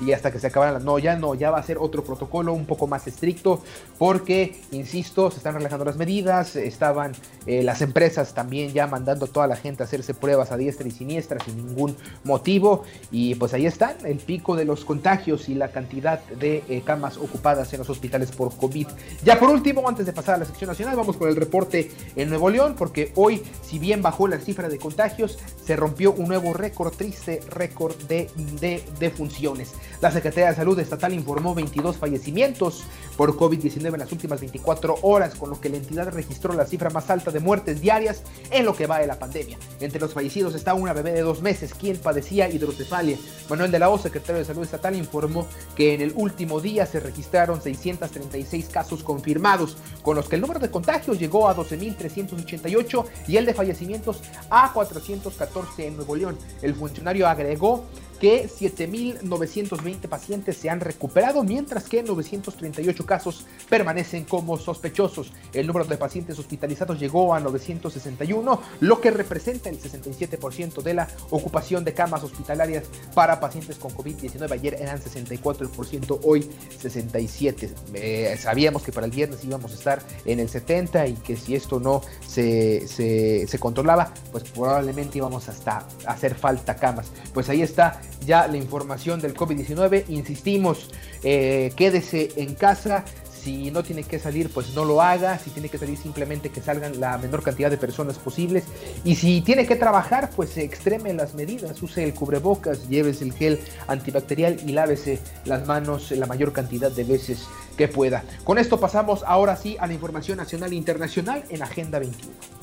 y 0.00 0.12
hasta 0.12 0.30
que 0.30 0.38
se 0.38 0.46
acabaran 0.46 0.74
las... 0.74 0.84
No, 0.84 0.98
ya 0.98 1.16
no, 1.16 1.34
ya 1.34 1.50
va 1.50 1.58
a 1.58 1.62
ser 1.62 1.78
otro 1.78 2.04
protocolo 2.04 2.52
un 2.52 2.66
poco 2.66 2.86
más 2.86 3.06
estricto 3.06 3.62
porque, 3.98 4.60
insisto, 4.72 5.30
se 5.30 5.38
están 5.38 5.54
relajando 5.54 5.84
las 5.84 5.96
medidas, 5.96 6.56
estaban 6.56 7.12
eh, 7.46 7.62
las 7.62 7.82
empresas 7.82 8.34
también 8.34 8.72
ya 8.72 8.86
mandando 8.86 9.26
a 9.26 9.28
toda 9.28 9.46
la 9.46 9.56
gente 9.56 9.82
a 9.82 9.86
hacerse 9.86 10.14
pruebas 10.14 10.52
a 10.52 10.56
diestra 10.56 10.86
y 10.86 10.90
siniestra 10.90 11.38
sin 11.44 11.56
ningún 11.56 11.96
motivo 12.24 12.84
y 13.10 13.34
pues 13.34 13.54
ahí 13.54 13.66
están, 13.66 13.96
el 14.04 14.18
pico 14.18 14.56
de 14.56 14.64
los 14.64 14.84
contagios 14.84 15.48
y 15.48 15.54
la 15.54 15.70
cantidad 15.70 16.20
de 16.24 16.62
eh, 16.68 16.82
camas 16.84 17.16
ocupadas 17.16 17.72
en 17.72 17.78
los 17.80 17.90
hospitales 17.90 18.30
por 18.30 18.56
COVID. 18.56 18.86
Ya 19.24 19.38
por 19.38 19.50
último, 19.50 19.88
antes 19.88 20.06
de 20.06 20.12
pasar 20.12 20.36
a 20.36 20.38
la 20.38 20.44
sección 20.44 20.68
nacional, 20.68 20.96
vamos 20.96 21.16
con 21.16 21.28
el 21.28 21.36
reporte 21.36 21.90
en 22.16 22.28
Nuevo 22.28 22.50
León 22.50 22.74
porque 22.76 23.12
hoy, 23.16 23.42
si 23.62 23.78
bien 23.78 24.02
bajó 24.02 24.28
la 24.28 24.38
cifra 24.38 24.68
de 24.68 24.78
contagios, 24.78 25.38
se 25.64 25.76
rompió 25.76 26.12
un 26.12 26.28
nuevo 26.28 26.52
récord, 26.52 26.92
triste 26.94 27.40
récord 27.50 27.94
de, 28.08 28.30
de, 28.60 28.82
de 28.98 29.10
funciones. 29.10 29.72
La 30.00 30.10
Secretaría 30.10 30.50
de 30.50 30.56
Salud 30.56 30.78
Estatal 30.78 31.12
informó 31.12 31.54
22 31.54 31.98
fallecimientos 31.98 32.84
por 33.16 33.36
COVID-19 33.36 33.92
en 33.92 34.00
las 34.00 34.12
últimas 34.12 34.40
24 34.40 34.98
horas, 35.02 35.34
con 35.34 35.50
lo 35.50 35.60
que 35.60 35.68
la 35.68 35.76
entidad 35.76 36.10
registró 36.10 36.54
la 36.54 36.66
cifra 36.66 36.88
más 36.88 37.10
alta 37.10 37.30
de 37.30 37.40
muertes 37.40 37.80
diarias 37.80 38.22
en 38.50 38.64
lo 38.64 38.74
que 38.74 38.86
va 38.86 38.98
de 38.98 39.06
la 39.06 39.18
pandemia. 39.18 39.58
Entre 39.80 40.00
los 40.00 40.14
fallecidos 40.14 40.54
está 40.54 40.72
una 40.72 40.94
bebé 40.94 41.12
de 41.12 41.20
dos 41.20 41.42
meses, 41.42 41.74
quien 41.74 41.98
padecía 41.98 42.48
hidrocefalia. 42.48 43.18
Manuel 43.48 43.70
de 43.70 43.78
la 43.78 43.90
O, 43.90 43.98
secretario 43.98 44.38
de 44.38 44.46
Salud 44.46 44.62
Estatal, 44.62 44.96
informó 44.96 45.46
que 45.76 45.94
en 45.94 46.00
el 46.00 46.12
último 46.16 46.60
día 46.60 46.86
se 46.86 47.00
registraron 47.00 47.60
636 47.60 48.68
casos 48.68 49.02
confirmados, 49.02 49.76
con 50.02 50.16
los 50.16 50.28
que 50.28 50.36
el 50.36 50.40
número 50.40 50.60
de 50.60 50.70
contagios 50.70 51.18
llegó 51.18 51.48
a 51.48 51.56
12.388 51.56 53.04
y 53.28 53.36
el 53.36 53.46
de 53.46 53.54
fallecimientos 53.54 54.22
a 54.48 54.72
414 54.72 55.86
en 55.86 55.96
Nuevo 55.96 56.16
León. 56.16 56.38
El 56.62 56.74
funcionario 56.74 57.28
agregó 57.28 57.84
que 58.20 58.48
7.920 58.48 60.08
pacientes 60.08 60.56
se 60.56 60.70
han 60.70 60.80
recuperado, 60.80 61.42
mientras 61.42 61.84
que 61.84 62.02
938 62.02 63.06
casos 63.06 63.46
permanecen 63.68 64.24
como 64.24 64.58
sospechosos. 64.58 65.32
El 65.52 65.66
número 65.66 65.86
de 65.86 65.96
pacientes 65.96 66.38
hospitalizados 66.38 67.00
llegó 67.00 67.34
a 67.34 67.40
961, 67.40 68.60
lo 68.80 69.00
que 69.00 69.10
representa 69.10 69.70
el 69.70 69.80
67% 69.80 70.82
de 70.82 70.94
la 70.94 71.08
ocupación 71.30 71.82
de 71.82 71.94
camas 71.94 72.22
hospitalarias 72.22 72.84
para 73.14 73.40
pacientes 73.40 73.78
con 73.78 73.90
COVID-19. 73.92 74.52
Ayer 74.52 74.74
eran 74.74 75.00
64%, 75.00 76.20
hoy 76.22 76.48
67%. 76.80 77.70
Eh, 77.94 78.36
sabíamos 78.38 78.82
que 78.82 78.92
para 78.92 79.06
el 79.06 79.12
viernes 79.12 79.42
íbamos 79.44 79.72
a 79.72 79.74
estar 79.74 80.02
en 80.26 80.40
el 80.40 80.48
70% 80.48 81.08
y 81.08 81.14
que 81.14 81.36
si 81.36 81.54
esto 81.54 81.80
no 81.80 82.02
se, 82.26 82.86
se, 82.86 83.46
se 83.46 83.58
controlaba, 83.58 84.12
pues 84.30 84.44
probablemente 84.44 85.18
íbamos 85.18 85.48
hasta 85.48 85.86
a 86.04 86.12
hacer 86.12 86.34
falta 86.34 86.76
camas. 86.76 87.10
Pues 87.32 87.48
ahí 87.48 87.62
está 87.62 88.00
ya 88.24 88.46
la 88.46 88.56
información 88.56 89.20
del 89.20 89.34
COVID-19. 89.34 90.04
Insistimos, 90.08 90.90
eh, 91.22 91.72
quédese 91.76 92.30
en 92.36 92.54
casa. 92.54 93.04
Si 93.42 93.70
no 93.70 93.82
tiene 93.82 94.04
que 94.04 94.18
salir, 94.18 94.50
pues 94.50 94.74
no 94.74 94.84
lo 94.84 95.00
haga. 95.00 95.38
Si 95.38 95.50
tiene 95.50 95.70
que 95.70 95.78
salir, 95.78 95.96
simplemente 95.96 96.50
que 96.50 96.60
salgan 96.60 97.00
la 97.00 97.16
menor 97.16 97.42
cantidad 97.42 97.70
de 97.70 97.78
personas 97.78 98.18
posibles. 98.18 98.64
Y 99.02 99.14
si 99.14 99.40
tiene 99.40 99.66
que 99.66 99.76
trabajar, 99.76 100.30
pues 100.36 100.58
extreme 100.58 101.14
las 101.14 101.34
medidas. 101.34 101.82
Use 101.82 102.04
el 102.04 102.12
cubrebocas, 102.12 102.88
llévese 102.88 103.24
el 103.24 103.32
gel 103.32 103.60
antibacterial 103.86 104.58
y 104.66 104.72
lávese 104.72 105.20
las 105.46 105.66
manos 105.66 106.10
la 106.10 106.26
mayor 106.26 106.52
cantidad 106.52 106.90
de 106.90 107.04
veces 107.04 107.46
que 107.78 107.88
pueda. 107.88 108.24
Con 108.44 108.58
esto 108.58 108.78
pasamos 108.78 109.24
ahora 109.26 109.56
sí 109.56 109.76
a 109.80 109.86
la 109.86 109.94
información 109.94 110.36
nacional 110.36 110.72
e 110.72 110.76
internacional 110.76 111.42
en 111.48 111.62
Agenda 111.62 111.98
21. 111.98 112.59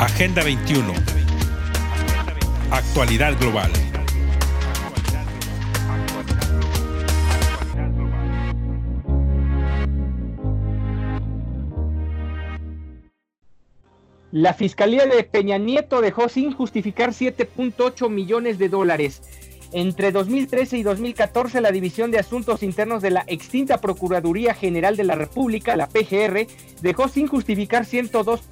Agenda 0.00 0.42
21. 0.42 0.94
Actualidad 2.70 3.38
global. 3.38 3.70
La 14.32 14.54
Fiscalía 14.54 15.04
de 15.04 15.22
Peña 15.24 15.58
Nieto 15.58 16.00
dejó 16.00 16.30
sin 16.30 16.54
justificar 16.54 17.10
7.8 17.10 18.08
millones 18.08 18.58
de 18.58 18.70
dólares. 18.70 19.49
Entre 19.72 20.10
2013 20.10 20.78
y 20.78 20.82
2014, 20.82 21.60
la 21.60 21.70
División 21.70 22.10
de 22.10 22.18
Asuntos 22.18 22.62
Internos 22.64 23.02
de 23.02 23.10
la 23.10 23.24
extinta 23.28 23.80
Procuraduría 23.80 24.52
General 24.52 24.96
de 24.96 25.04
la 25.04 25.14
República, 25.14 25.76
la 25.76 25.88
PGR, 25.88 26.46
dejó 26.82 27.08
sin 27.08 27.28
justificar 27.28 27.84
102, 27.84 28.42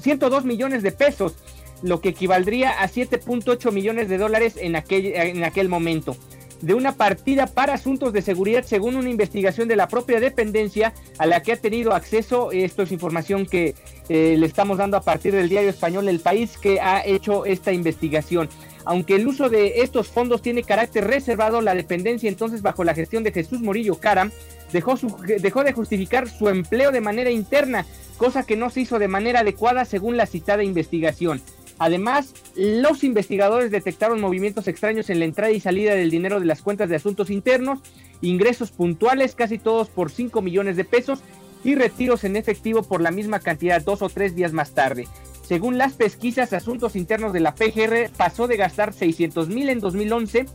102 0.00 0.44
millones 0.46 0.82
de 0.82 0.92
pesos, 0.92 1.34
lo 1.82 2.00
que 2.00 2.10
equivaldría 2.10 2.82
a 2.82 2.88
7.8 2.88 3.70
millones 3.70 4.08
de 4.08 4.16
dólares 4.16 4.54
en 4.58 4.76
aquel, 4.76 5.06
en 5.06 5.44
aquel 5.44 5.68
momento 5.68 6.16
de 6.62 6.74
una 6.74 6.92
partida 6.92 7.48
para 7.48 7.74
asuntos 7.74 8.12
de 8.12 8.22
seguridad 8.22 8.64
según 8.64 8.96
una 8.96 9.10
investigación 9.10 9.68
de 9.68 9.76
la 9.76 9.88
propia 9.88 10.20
dependencia 10.20 10.94
a 11.18 11.26
la 11.26 11.42
que 11.42 11.52
ha 11.52 11.56
tenido 11.56 11.92
acceso. 11.92 12.52
Esto 12.52 12.82
es 12.82 12.92
información 12.92 13.46
que 13.46 13.74
eh, 14.08 14.36
le 14.38 14.46
estamos 14.46 14.78
dando 14.78 14.96
a 14.96 15.02
partir 15.02 15.34
del 15.34 15.48
diario 15.48 15.70
español 15.70 16.08
El 16.08 16.20
País 16.20 16.56
que 16.56 16.80
ha 16.80 17.04
hecho 17.04 17.44
esta 17.44 17.72
investigación. 17.72 18.48
Aunque 18.84 19.16
el 19.16 19.26
uso 19.26 19.48
de 19.48 19.82
estos 19.82 20.08
fondos 20.08 20.42
tiene 20.42 20.62
carácter 20.62 21.06
reservado, 21.06 21.60
la 21.60 21.74
dependencia 21.74 22.28
entonces 22.28 22.62
bajo 22.62 22.84
la 22.84 22.94
gestión 22.94 23.22
de 23.22 23.32
Jesús 23.32 23.60
Morillo 23.60 23.96
Caram 23.96 24.30
dejó, 24.72 24.96
dejó 25.40 25.64
de 25.64 25.72
justificar 25.72 26.28
su 26.28 26.48
empleo 26.48 26.90
de 26.90 27.00
manera 27.00 27.30
interna, 27.30 27.86
cosa 28.16 28.42
que 28.44 28.56
no 28.56 28.70
se 28.70 28.80
hizo 28.80 28.98
de 28.98 29.08
manera 29.08 29.40
adecuada 29.40 29.84
según 29.84 30.16
la 30.16 30.26
citada 30.26 30.64
investigación. 30.64 31.40
Además, 31.78 32.34
los 32.54 33.02
investigadores 33.02 33.70
detectaron 33.70 34.20
movimientos 34.20 34.68
extraños 34.68 35.10
en 35.10 35.18
la 35.18 35.24
entrada 35.24 35.52
y 35.52 35.60
salida 35.60 35.94
del 35.94 36.10
dinero 36.10 36.38
de 36.38 36.46
las 36.46 36.62
cuentas 36.62 36.88
de 36.88 36.96
asuntos 36.96 37.30
internos, 37.30 37.80
ingresos 38.20 38.70
puntuales, 38.70 39.34
casi 39.34 39.58
todos 39.58 39.88
por 39.88 40.10
5 40.10 40.42
millones 40.42 40.76
de 40.76 40.84
pesos, 40.84 41.20
y 41.64 41.74
retiros 41.74 42.24
en 42.24 42.36
efectivo 42.36 42.82
por 42.82 43.00
la 43.00 43.10
misma 43.10 43.40
cantidad 43.40 43.80
dos 43.82 44.02
o 44.02 44.08
tres 44.08 44.34
días 44.34 44.52
más 44.52 44.72
tarde. 44.72 45.06
Según 45.52 45.76
las 45.76 45.92
pesquisas, 45.92 46.54
Asuntos 46.54 46.96
Internos 46.96 47.34
de 47.34 47.40
la 47.40 47.54
PGR 47.54 48.08
pasó 48.16 48.48
de 48.48 48.56
gastar 48.56 48.94
600 48.94 49.50
mil 49.50 49.68
en 49.68 49.80
2011 49.80 50.46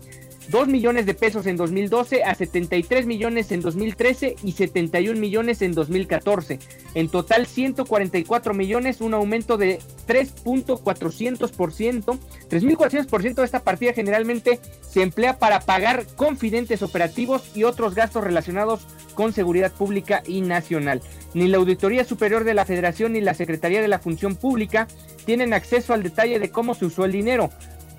2 0.50 0.68
millones 0.68 1.06
de 1.06 1.14
pesos 1.14 1.46
en 1.46 1.58
2012 1.58 2.24
a 2.24 2.34
73 2.34 3.06
millones 3.06 3.52
en 3.52 3.62
2013 3.62 4.38
y 4.44 4.54
71 4.54 5.20
millones 5.20 5.62
en 5.62 5.74
2014. 5.74 6.60
En 6.94 7.10
total 7.10 7.48
144 7.48 8.54
millones, 8.54 9.02
un 9.02 9.14
aumento 9.14 9.58
de 9.58 9.80
3.400%. 10.08 12.18
3.400% 12.50 13.36
de 13.36 13.44
esta 13.44 13.60
partida 13.60 13.92
generalmente 13.94 14.60
se 14.82 15.02
emplea 15.02 15.38
para 15.38 15.60
pagar 15.60 16.06
confidentes 16.16 16.82
operativos 16.82 17.52
y 17.56 17.66
otros 17.66 17.94
gastos 17.94 18.24
relacionados 18.24 18.88
con 19.18 19.34
seguridad 19.34 19.72
pública 19.72 20.22
y 20.28 20.42
nacional. 20.42 21.02
Ni 21.34 21.48
la 21.48 21.58
Auditoría 21.58 22.04
Superior 22.06 22.44
de 22.44 22.54
la 22.54 22.66
Federación 22.66 23.14
ni 23.14 23.20
la 23.20 23.34
Secretaría 23.34 23.82
de 23.82 23.88
la 23.88 23.98
Función 23.98 24.36
Pública 24.36 24.88
tienen 25.26 25.56
acceso 25.56 25.96
al 25.96 26.04
detalle 26.04 26.40
de 26.40 26.52
cómo 26.52 26.76
se 26.76 26.86
usó 26.86 27.04
el 27.04 27.14
dinero. 27.14 27.50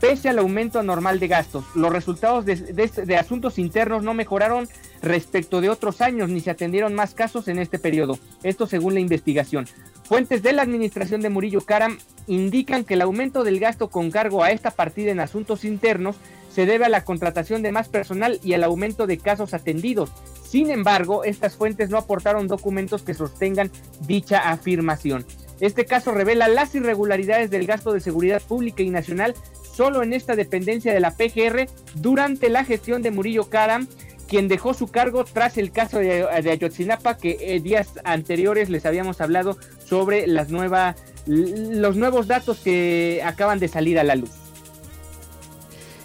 Pese 0.00 0.28
al 0.28 0.38
aumento 0.38 0.78
anormal 0.78 1.18
de 1.18 1.26
gastos, 1.26 1.64
los 1.74 1.92
resultados 1.92 2.44
de, 2.46 3.16
asuntos 3.18 3.58
internos 3.58 4.04
no 4.04 4.14
mejoraron 4.14 4.68
respecto 5.02 5.60
de 5.60 5.70
otros 5.70 6.00
años 6.00 6.28
ni 6.28 6.38
se 6.38 6.52
atendieron 6.52 6.94
más 6.94 7.14
casos 7.14 7.48
en 7.48 7.58
este 7.58 7.80
periodo. 7.80 8.16
Esto 8.44 8.68
según 8.68 8.94
la 8.94 9.00
investigación. 9.00 9.66
Fuentes 10.04 10.44
de 10.44 10.52
la 10.52 10.62
administración 10.62 11.20
de 11.20 11.30
Murillo 11.30 11.62
Karam 11.62 11.98
indican 12.28 12.84
que 12.84 12.94
el 12.94 13.02
aumento 13.02 13.42
del 13.42 13.58
gasto 13.58 13.88
con 13.88 14.12
cargo 14.12 14.44
a 14.44 14.52
esta 14.52 14.70
partida 14.70 15.10
en 15.10 15.18
asuntos 15.18 15.64
internos 15.64 16.14
se 16.58 16.66
debe 16.66 16.86
a 16.86 16.88
la 16.88 17.04
contratación 17.04 17.62
de 17.62 17.70
más 17.70 17.88
personal 17.88 18.40
y 18.42 18.54
al 18.54 18.64
aumento 18.64 19.06
de 19.06 19.18
casos 19.18 19.54
atendidos. 19.54 20.10
Sin 20.42 20.72
embargo, 20.72 21.22
estas 21.22 21.54
fuentes 21.54 21.88
no 21.88 21.98
aportaron 21.98 22.48
documentos 22.48 23.04
que 23.04 23.14
sostengan 23.14 23.70
dicha 24.08 24.50
afirmación. 24.50 25.24
Este 25.60 25.84
caso 25.84 26.10
revela 26.10 26.48
las 26.48 26.74
irregularidades 26.74 27.52
del 27.52 27.64
gasto 27.64 27.92
de 27.92 28.00
seguridad 28.00 28.42
pública 28.42 28.82
y 28.82 28.90
nacional 28.90 29.36
solo 29.72 30.02
en 30.02 30.12
esta 30.12 30.34
dependencia 30.34 30.92
de 30.92 30.98
la 30.98 31.12
PGR 31.12 31.68
durante 31.94 32.48
la 32.48 32.64
gestión 32.64 33.02
de 33.02 33.12
Murillo 33.12 33.48
Karam, 33.48 33.86
quien 34.26 34.48
dejó 34.48 34.74
su 34.74 34.88
cargo 34.88 35.24
tras 35.24 35.58
el 35.58 35.70
caso 35.70 36.00
de, 36.00 36.26
Ayotzinapa 36.28 37.18
que 37.18 37.36
eh, 37.38 37.60
días 37.60 38.00
anteriores 38.02 38.68
les 38.68 38.84
habíamos 38.84 39.20
hablado 39.20 39.56
sobre 39.84 40.26
las 40.26 40.50
nuevas 40.50 40.96
los 41.24 41.94
nuevos 41.94 42.26
datos 42.26 42.58
que 42.58 43.20
acaban 43.24 43.60
de 43.60 43.68
salir 43.68 43.96
a 44.00 44.02
la 44.02 44.16
luz. 44.16 44.47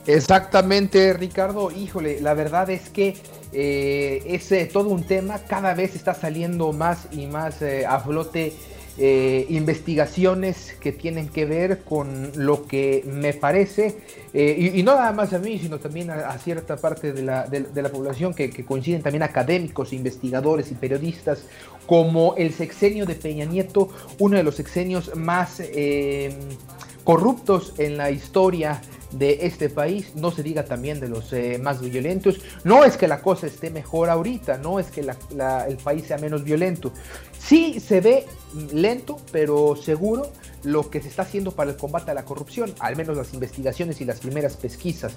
Exactamente, 0.06 1.14
Ricardo. 1.14 1.72
Híjole, 1.72 2.20
la 2.20 2.34
verdad 2.34 2.70
es 2.70 2.90
que 2.90 3.16
eh, 3.54 4.22
es 4.26 4.52
eh, 4.52 4.70
todo 4.72 4.90
un 4.90 5.04
tema. 5.04 5.40
Cada 5.40 5.74
vez 5.74 5.96
está 5.96 6.14
saliendo 6.14 6.74
más 6.74 7.08
y 7.12 7.28
más 7.28 7.62
eh, 7.62 7.86
a 7.86 8.00
flote 8.00 8.54
investigaciones 8.96 10.76
que 10.80 10.92
tienen 10.92 11.28
que 11.28 11.46
ver 11.46 11.80
con 11.84 12.32
lo 12.36 12.68
que 12.68 13.04
me 13.08 13.34
parece, 13.34 13.98
y, 14.36 14.84
no 14.84 14.94
nada 14.94 15.12
más 15.12 15.34
a 15.34 15.40
mí, 15.40 15.58
sino 15.58 15.80
también 15.80 16.12
a, 16.12 16.38
cierta 16.38 16.78
parte 16.78 17.12
de 17.12 17.24
la, 17.24 17.90
población 17.92 18.36
que, 18.36 18.52
que, 18.52 18.64
coinciden 18.64 19.02
también 19.02 19.24
académicos, 19.24 19.94
investigadores 19.94 20.72
y 20.72 20.76
periodistas, 20.76 21.46
como 21.88 22.36
el 22.38 22.54
sexenio 22.54 23.08
de 23.08 23.16
Peña 23.16 23.46
Nieto, 23.46 23.90
uno 24.20 24.38
de 24.38 24.44
los 24.44 24.58
sexenios 24.58 25.16
más 25.16 25.60
corruptos 27.04 27.74
en 27.80 27.98
la 27.98 28.12
historia 28.12 28.80
de 29.14 29.40
este 29.42 29.70
país, 29.70 30.16
no 30.16 30.32
se 30.32 30.44
diga 30.44 30.66
también 30.66 31.00
de 31.00 31.08
los 31.08 31.32
eh, 31.34 31.60
más 31.62 31.82
violentos. 31.82 32.40
No 32.64 32.84
es 32.84 32.98
que 32.98 33.08
la 33.08 33.22
cosa 33.22 33.48
esté 33.48 33.70
mejor 33.70 34.10
ahorita, 34.10 34.58
no 34.58 34.80
es 34.80 34.88
que 34.88 35.02
el 35.02 35.78
país 35.78 36.06
sea 36.06 36.18
menos 36.18 36.44
violento. 36.44 36.92
Sí 37.40 37.80
se 37.80 38.02
ve 38.02 38.26
lento, 38.72 39.18
pero 39.32 39.76
seguro 39.76 40.32
lo 40.64 40.90
que 40.90 41.02
se 41.02 41.10
está 41.10 41.24
haciendo 41.24 41.52
para 41.52 41.72
el 41.72 41.78
combate 41.78 42.12
a 42.12 42.14
la 42.14 42.26
corrupción, 42.26 42.74
al 42.80 42.96
menos 42.96 43.18
las 43.18 43.34
investigaciones 43.34 44.02
y 44.02 44.06
las 44.06 44.20
primeras 44.20 44.58
pesquisas. 44.58 45.14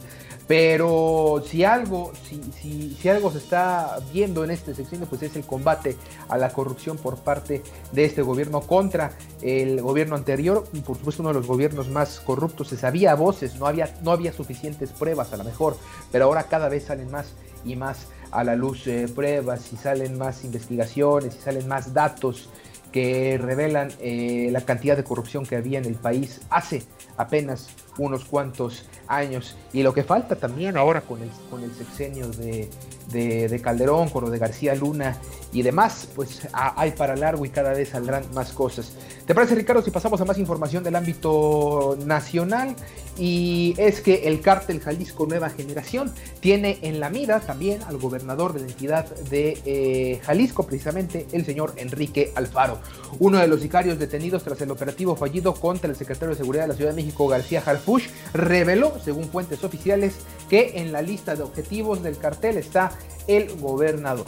Pero 0.47 1.43
si 1.47 1.65
algo, 1.65 2.13
si, 2.61 3.09
algo 3.09 3.31
se 3.31 3.39
está 3.39 3.99
viendo 4.13 4.45
en 4.45 4.51
este 4.51 4.75
sexenio, 4.75 5.07
pues 5.07 5.23
es 5.23 5.37
el 5.37 5.45
combate 5.45 5.97
a 6.29 6.37
la 6.39 6.51
corrupción 6.51 6.97
por 6.99 7.19
parte 7.19 7.63
de 7.93 8.05
este 8.05 8.23
gobierno 8.23 8.61
contra 8.61 9.13
el 9.43 9.81
gobierno 9.81 10.17
anterior, 10.17 10.65
por 10.85 10.97
supuesto 10.97 11.23
uno 11.23 11.31
de 11.31 11.37
los 11.37 11.47
gobiernos 11.47 11.89
más 11.89 12.21
corruptos, 12.21 12.69
se 12.69 12.77
sabía 12.77 13.15
voces, 13.15 13.57
no 13.57 13.67
había, 13.67 13.95
no 14.03 14.11
había 14.11 14.33
suficientes 14.33 14.91
pruebas 14.93 15.33
a 15.33 15.37
lo 15.37 15.45
mejor, 15.45 15.77
pero 16.11 16.25
ahora 16.25 16.45
cada 16.45 16.69
vez 16.69 16.85
salen 16.85 17.11
más 17.11 17.35
y 17.65 17.77
más 17.77 18.07
a 18.31 18.45
la 18.45 18.55
luz 18.55 18.87
eh, 18.87 19.07
pruebas 19.13 19.73
y 19.73 19.77
salen 19.77 20.19
más 20.19 20.45
investigaciones 20.45 21.37
y 21.37 21.41
salen 21.41 21.69
más 21.69 21.93
datos 21.93 22.49
que 22.97 23.37
revelan 23.37 23.93
eh, 24.01 24.49
la 24.51 24.63
cantidad 24.63 24.97
de 24.97 25.05
corrupción 25.05 25.45
que 25.45 25.55
había 25.55 25.79
en 25.79 25.85
el 25.85 25.97
país 25.97 26.41
hace 26.49 26.83
apenas 27.19 27.69
unos 27.99 28.25
cuantos 28.25 28.85
años. 29.09 29.57
Y 29.73 29.83
lo 29.83 29.93
que 29.93 30.05
falta 30.05 30.37
también 30.37 30.77
ahora 30.77 31.01
con 31.01 31.23
el, 31.23 31.31
con 31.51 31.63
el 31.63 31.73
sexenio 31.75 32.29
de, 32.29 32.69
de, 33.11 33.61
Calderón, 33.61 34.09
con 34.09 34.25
lo 34.25 34.31
de 34.31 34.39
García 34.39 34.75
Luna 34.75 35.17
y 35.53 35.63
demás, 35.63 36.09
pues 36.15 36.49
hay 36.53 36.91
para 36.93 37.17
largo 37.17 37.45
y 37.45 37.51
cada 37.51 37.73
vez 37.73 37.91
saldrán 37.91 38.25
más 38.35 38.53
cosas. 38.53 38.93
¿Te 39.27 39.35
parece, 39.35 39.55
Ricardo, 39.55 39.83
si 39.83 39.91
pasamos 39.91 40.21
a 40.21 40.25
más 40.25 40.39
información 40.39 40.85
del 40.85 40.97
ámbito 40.97 41.97
nacional? 42.05 42.77
Y 43.19 43.75
es 43.79 44.01
que 44.03 44.29
el 44.29 44.43
cártel 44.43 44.81
Jalisco 44.81 45.27
Nueva 45.27 45.49
Generación 45.49 46.13
tiene 46.41 46.79
en 46.83 47.01
la 47.01 47.09
mira 47.09 47.41
también 47.41 47.83
al 47.85 47.97
gobernador 47.97 48.53
de 48.53 48.61
la 48.61 48.67
entidad 48.67 49.07
de 49.31 49.59
eh, 49.65 50.21
Jalisco, 50.23 50.67
precisamente 50.67 51.27
el 51.33 51.47
señor 51.47 51.73
Enrique 51.77 52.33
Alfaro, 52.35 52.79
uno 53.19 53.39
de 53.39 53.49
los 53.49 53.63
sicarios 53.63 53.99
detenidos 53.99 54.45
tras 54.45 54.61
el 54.61 54.71
operativo 54.71 55.17
fallido 55.17 55.55
contra 55.55 55.89
el 55.89 55.97
secretario 55.97 56.35
de 56.35 56.37
Seguridad 56.37 56.65
de 56.65 56.69
la 56.69 56.75
Ciudad 56.75 56.91
de 56.91 56.97
México, 56.97 57.27
García 57.27 57.63
Harfush, 57.87 58.09
reveló, 58.35 58.95
según 59.05 59.25
fuentes 59.25 59.63
oficiales, 59.63 60.17
que 60.49 60.81
en 60.81 60.93
la 60.93 61.03
lista 61.03 61.37
de 61.37 61.43
objetivos 61.43 62.03
del 62.03 62.19
cartel 62.19 62.57
está 62.57 62.91
el 63.27 63.57
gobernador. 63.61 64.27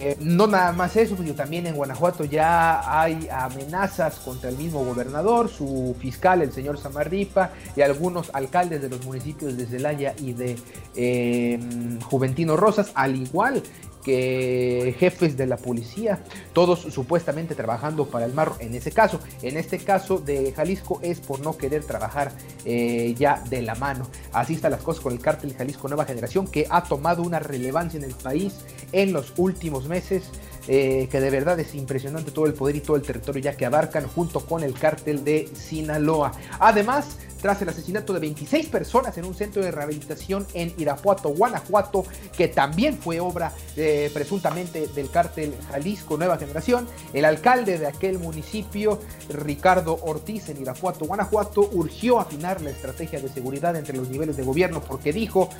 Eh, 0.00 0.16
no 0.20 0.48
nada 0.48 0.72
más 0.72 0.96
eso, 0.96 1.16
sino 1.16 1.34
también 1.34 1.66
en 1.66 1.76
Guanajuato 1.76 2.24
ya 2.24 3.00
hay 3.00 3.28
amenazas 3.30 4.16
contra 4.16 4.50
el 4.50 4.56
mismo 4.56 4.84
gobernador, 4.84 5.48
su 5.48 5.94
fiscal, 6.00 6.42
el 6.42 6.52
señor 6.52 6.78
Samarripa, 6.78 7.52
y 7.76 7.80
algunos 7.80 8.30
alcaldes 8.34 8.82
de 8.82 8.88
los 8.88 9.04
municipios 9.04 9.56
de 9.56 9.66
Celaya 9.66 10.14
y 10.18 10.32
de 10.32 10.56
eh, 10.96 11.60
Juventino 12.02 12.56
Rosas, 12.56 12.90
al 12.94 13.14
igual 13.16 13.62
que 14.04 14.94
jefes 14.98 15.36
de 15.36 15.46
la 15.46 15.56
policía, 15.56 16.20
todos 16.52 16.80
supuestamente 16.80 17.54
trabajando 17.54 18.06
para 18.06 18.26
el 18.26 18.32
marro 18.32 18.56
en 18.60 18.74
ese 18.74 18.92
caso. 18.92 19.18
En 19.42 19.56
este 19.56 19.78
caso 19.78 20.18
de 20.18 20.52
Jalisco 20.52 21.00
es 21.02 21.20
por 21.20 21.40
no 21.40 21.56
querer 21.56 21.84
trabajar 21.84 22.32
eh, 22.64 23.14
ya 23.18 23.42
de 23.48 23.62
la 23.62 23.74
mano. 23.74 24.06
Así 24.32 24.54
están 24.54 24.70
las 24.72 24.82
cosas 24.82 25.02
con 25.02 25.12
el 25.12 25.20
cártel 25.20 25.54
Jalisco 25.54 25.88
Nueva 25.88 26.04
Generación 26.04 26.46
que 26.46 26.66
ha 26.70 26.84
tomado 26.84 27.22
una 27.22 27.38
relevancia 27.38 27.98
en 27.98 28.04
el 28.04 28.14
país 28.14 28.54
en 28.92 29.12
los 29.12 29.32
últimos 29.36 29.88
meses. 29.88 30.24
Eh, 30.66 31.08
que 31.12 31.20
de 31.20 31.28
verdad 31.28 31.60
es 31.60 31.74
impresionante 31.74 32.30
todo 32.30 32.46
el 32.46 32.54
poder 32.54 32.76
y 32.76 32.80
todo 32.80 32.96
el 32.96 33.02
territorio 33.02 33.42
ya 33.42 33.54
que 33.54 33.66
abarcan 33.66 34.08
junto 34.08 34.40
con 34.40 34.62
el 34.62 34.72
cártel 34.72 35.22
de 35.22 35.46
Sinaloa. 35.54 36.32
Además, 36.58 37.18
tras 37.44 37.60
el 37.60 37.68
asesinato 37.68 38.14
de 38.14 38.20
26 38.20 38.68
personas 38.68 39.18
en 39.18 39.26
un 39.26 39.34
centro 39.34 39.62
de 39.62 39.70
rehabilitación 39.70 40.46
en 40.54 40.72
Irapuato, 40.78 41.28
Guanajuato, 41.28 42.06
que 42.34 42.48
también 42.48 42.96
fue 42.96 43.20
obra 43.20 43.52
eh, 43.76 44.10
presuntamente 44.14 44.88
del 44.94 45.10
cártel 45.10 45.52
Jalisco 45.70 46.16
Nueva 46.16 46.38
Generación. 46.38 46.88
El 47.12 47.26
alcalde 47.26 47.78
de 47.78 47.86
aquel 47.86 48.18
municipio, 48.18 48.98
Ricardo 49.28 49.98
Ortiz, 50.04 50.48
en 50.48 50.62
Irapuato, 50.62 51.04
Guanajuato, 51.04 51.68
urgió 51.74 52.18
afinar 52.18 52.62
la 52.62 52.70
estrategia 52.70 53.20
de 53.20 53.28
seguridad 53.28 53.76
entre 53.76 53.98
los 53.98 54.08
niveles 54.08 54.38
de 54.38 54.42
gobierno 54.42 54.80
porque 54.80 55.12
dijo 55.12 55.50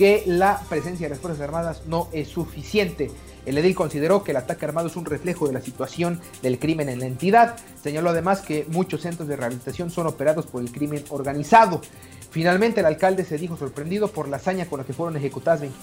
que 0.00 0.22
la 0.24 0.58
presencia 0.66 1.04
de 1.04 1.10
las 1.10 1.18
Fuerzas 1.18 1.42
Armadas 1.42 1.82
no 1.86 2.08
es 2.14 2.26
suficiente. 2.26 3.10
El 3.44 3.58
edil 3.58 3.74
consideró 3.74 4.24
que 4.24 4.30
el 4.30 4.38
ataque 4.38 4.64
armado 4.64 4.86
es 4.86 4.96
un 4.96 5.04
reflejo 5.04 5.46
de 5.46 5.52
la 5.52 5.60
situación 5.60 6.22
del 6.40 6.58
crimen 6.58 6.88
en 6.88 7.00
la 7.00 7.04
entidad. 7.04 7.56
Señaló 7.82 8.08
además 8.08 8.40
que 8.40 8.64
muchos 8.70 9.02
centros 9.02 9.28
de 9.28 9.36
rehabilitación 9.36 9.90
son 9.90 10.06
operados 10.06 10.46
por 10.46 10.62
el 10.62 10.72
crimen 10.72 11.04
organizado. 11.10 11.82
Finalmente, 12.30 12.80
el 12.80 12.86
alcalde 12.86 13.26
se 13.26 13.36
dijo 13.36 13.58
sorprendido 13.58 14.08
por 14.08 14.26
la 14.26 14.38
hazaña 14.38 14.64
con 14.64 14.78
la 14.78 14.86
que 14.86 14.94
fueron 14.94 15.18
ejecutadas 15.18 15.60
20 15.60 15.76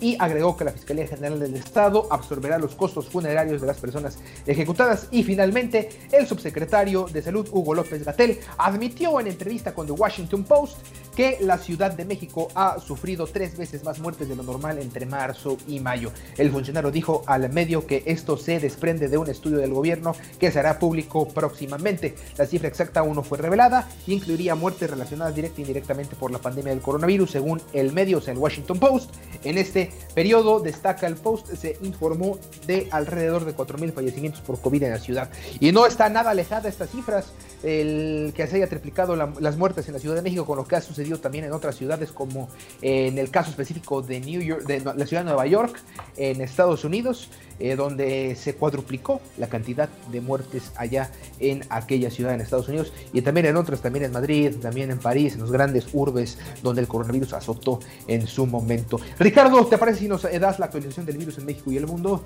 y 0.00 0.16
agregó 0.18 0.56
que 0.56 0.64
la 0.64 0.72
Fiscalía 0.72 1.06
General 1.06 1.38
del 1.38 1.54
Estado 1.54 2.06
absorberá 2.10 2.58
los 2.58 2.74
costos 2.74 3.08
funerarios 3.08 3.60
de 3.60 3.66
las 3.66 3.78
personas 3.78 4.18
ejecutadas. 4.46 5.08
Y 5.10 5.22
finalmente, 5.22 5.88
el 6.12 6.26
subsecretario 6.26 7.06
de 7.12 7.22
Salud, 7.22 7.48
Hugo 7.52 7.74
López 7.74 8.04
Gatel, 8.04 8.38
admitió 8.58 9.20
en 9.20 9.28
entrevista 9.28 9.74
con 9.74 9.86
The 9.86 9.92
Washington 9.92 10.44
Post 10.44 10.78
que 11.14 11.38
la 11.40 11.58
Ciudad 11.58 11.92
de 11.92 12.04
México 12.04 12.48
ha 12.54 12.78
sufrido 12.80 13.26
tres 13.26 13.56
veces 13.56 13.84
más 13.84 14.00
muertes 14.00 14.28
de 14.28 14.36
lo 14.36 14.42
normal 14.42 14.78
entre 14.78 15.06
marzo 15.06 15.56
y 15.68 15.80
mayo. 15.80 16.10
El 16.36 16.50
funcionario 16.50 16.90
dijo 16.90 17.22
al 17.26 17.50
medio 17.52 17.86
que 17.86 18.02
esto 18.06 18.36
se 18.36 18.58
desprende 18.58 19.08
de 19.08 19.18
un 19.18 19.28
estudio 19.30 19.58
del 19.58 19.72
gobierno 19.72 20.14
que 20.38 20.50
será 20.50 20.78
público 20.78 21.28
próximamente. 21.28 22.14
La 22.36 22.46
cifra 22.46 22.68
exacta 22.68 23.00
aún 23.00 23.14
no 23.14 23.22
fue 23.22 23.38
revelada 23.38 23.88
y 24.06 24.14
incluiría 24.14 24.54
muertes 24.54 24.90
relacionadas 24.90 25.34
directa 25.34 25.58
e 25.58 25.62
indirectamente 25.62 26.16
por 26.16 26.30
la 26.30 26.38
pandemia 26.38 26.72
del 26.72 26.82
coronavirus, 26.82 27.30
según 27.30 27.62
el 27.72 27.92
medio, 27.92 28.18
o 28.18 28.20
sea, 28.20 28.32
el 28.32 28.38
Washington 28.38 28.78
Post. 28.78 29.14
En 29.44 29.58
este 29.58 29.83
periodo, 30.14 30.60
destaca 30.60 31.06
el 31.06 31.16
Post, 31.16 31.54
se 31.54 31.76
informó 31.82 32.38
de 32.66 32.88
alrededor 32.90 33.44
de 33.44 33.56
4.000 33.56 33.92
fallecimientos 33.92 34.40
por 34.40 34.60
COVID 34.60 34.82
en 34.84 34.90
la 34.90 34.98
ciudad. 34.98 35.30
Y 35.60 35.72
no 35.72 35.86
está 35.86 36.08
nada 36.08 36.30
alejada 36.30 36.68
estas 36.68 36.90
cifras, 36.90 37.32
el 37.62 38.32
que 38.34 38.46
se 38.46 38.56
haya 38.56 38.68
triplicado 38.68 39.16
las 39.16 39.56
muertes 39.56 39.86
en 39.88 39.94
la 39.94 40.00
Ciudad 40.00 40.16
de 40.16 40.22
México 40.22 40.44
con 40.44 40.58
lo 40.58 40.66
que 40.66 40.76
ha 40.76 40.80
sucedido 40.80 41.18
también 41.18 41.44
en 41.44 41.52
otras 41.52 41.76
ciudades, 41.76 42.12
como 42.12 42.48
en 42.82 43.18
el 43.18 43.30
caso 43.30 43.50
específico 43.50 44.02
de 44.02 44.20
New 44.20 44.42
York, 44.42 44.64
de 44.66 44.80
la 44.80 45.06
ciudad 45.06 45.22
de 45.22 45.30
Nueva 45.30 45.46
York, 45.46 45.80
en 46.16 46.40
Estados 46.40 46.84
Unidos, 46.84 47.30
eh, 47.60 47.76
donde 47.76 48.34
se 48.34 48.56
cuadruplicó 48.56 49.20
la 49.38 49.48
cantidad 49.48 49.88
de 50.10 50.20
muertes 50.20 50.72
allá 50.76 51.10
en 51.38 51.64
aquella 51.70 52.10
ciudad 52.10 52.34
en 52.34 52.40
Estados 52.40 52.68
Unidos 52.68 52.92
y 53.12 53.22
también 53.22 53.46
en 53.46 53.56
otras, 53.56 53.80
también 53.80 54.04
en 54.04 54.12
Madrid, 54.12 54.56
también 54.60 54.90
en 54.90 54.98
París, 54.98 55.34
en 55.34 55.40
los 55.40 55.52
grandes 55.52 55.86
urbes 55.92 56.36
donde 56.64 56.80
el 56.80 56.88
coronavirus 56.88 57.32
azotó 57.32 57.78
en 58.08 58.26
su 58.26 58.46
momento. 58.46 58.98
Ricardo, 59.20 59.68
¿te 59.74 59.78
parece 59.78 59.98
si 59.98 60.08
nos 60.08 60.22
das 60.22 60.60
la 60.60 60.66
actualización 60.66 61.04
del 61.04 61.18
virus 61.18 61.38
en 61.38 61.46
México 61.46 61.72
y 61.72 61.76
el 61.78 61.88
mundo? 61.88 62.22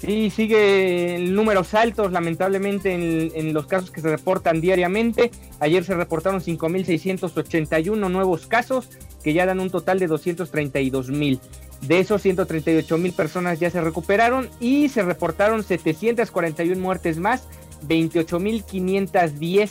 Sí, 0.00 0.28
sigue 0.28 1.18
números 1.20 1.72
altos, 1.74 2.10
lamentablemente, 2.10 2.92
en, 2.92 3.54
los 3.54 3.68
casos 3.68 3.92
que 3.92 4.00
se 4.00 4.08
reportan 4.08 4.60
diariamente. 4.60 5.30
Ayer 5.60 5.84
se 5.84 5.94
reportaron 5.94 6.40
5.681 6.40 8.10
nuevos 8.10 8.48
casos, 8.48 8.88
que 9.22 9.32
ya 9.32 9.46
dan 9.46 9.60
un 9.60 9.70
total 9.70 10.00
de 10.00 10.08
232.000. 10.08 11.38
De 11.82 12.00
esos 12.00 12.24
138.000 12.24 13.14
personas 13.14 13.60
ya 13.60 13.70
se 13.70 13.80
recuperaron 13.80 14.50
y 14.58 14.88
se 14.88 15.04
reportaron 15.04 15.62
741 15.62 16.82
muertes 16.82 17.18
más, 17.18 17.46
28.510. 17.86 19.70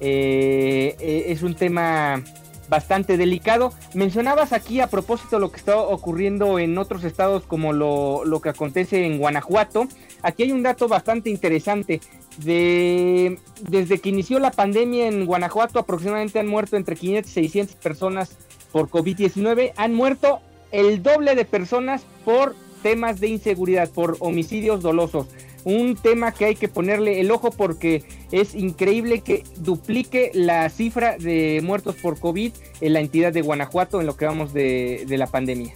Eh, 0.00 0.96
eh, 0.98 1.24
es 1.28 1.44
un 1.44 1.54
tema 1.54 2.24
bastante 2.72 3.18
delicado. 3.18 3.74
Mencionabas 3.92 4.54
aquí 4.54 4.80
a 4.80 4.86
propósito 4.86 5.38
lo 5.38 5.52
que 5.52 5.58
está 5.58 5.76
ocurriendo 5.76 6.58
en 6.58 6.78
otros 6.78 7.04
estados 7.04 7.42
como 7.42 7.74
lo, 7.74 8.40
que 8.42 8.48
acontece 8.48 9.04
en 9.04 9.18
Guanajuato. 9.18 9.86
Aquí 10.22 10.44
hay 10.44 10.52
un 10.52 10.62
dato 10.62 10.88
bastante 10.88 11.28
interesante. 11.28 12.00
De, 12.38 13.38
desde 13.68 13.98
que 13.98 14.08
inició 14.08 14.38
la 14.38 14.52
pandemia 14.52 15.06
en 15.06 15.26
Guanajuato, 15.26 15.80
aproximadamente 15.80 16.38
han 16.38 16.46
muerto 16.46 16.78
entre 16.78 16.96
500 16.96 17.30
y 17.30 17.34
600 17.34 17.76
personas 17.76 18.38
por 18.72 18.88
COVID-19. 18.88 19.74
Han 19.76 19.92
muerto 19.94 20.40
el 20.70 21.02
doble 21.02 21.34
de 21.34 21.44
personas 21.44 22.06
por 22.24 22.54
temas 22.82 23.20
de 23.20 23.28
inseguridad, 23.28 23.90
por 23.90 24.16
homicidios 24.20 24.80
dolosos. 24.80 25.26
Un 25.64 25.96
tema 25.96 26.32
que 26.32 26.44
hay 26.44 26.54
que 26.56 26.68
ponerle 26.68 27.20
el 27.20 27.30
ojo 27.30 27.50
porque 27.50 28.04
es 28.32 28.54
increíble 28.54 29.20
que 29.20 29.44
duplique 29.56 30.30
la 30.34 30.68
cifra 30.70 31.16
de 31.18 31.60
muertos 31.62 31.96
por 31.96 32.18
COVID 32.18 32.52
en 32.80 32.92
la 32.92 33.00
entidad 33.00 33.32
de 33.32 33.42
Guanajuato 33.42 34.00
en 34.00 34.06
lo 34.06 34.16
que 34.16 34.26
vamos 34.26 34.52
de, 34.52 35.04
la 35.08 35.26
pandemia. 35.26 35.72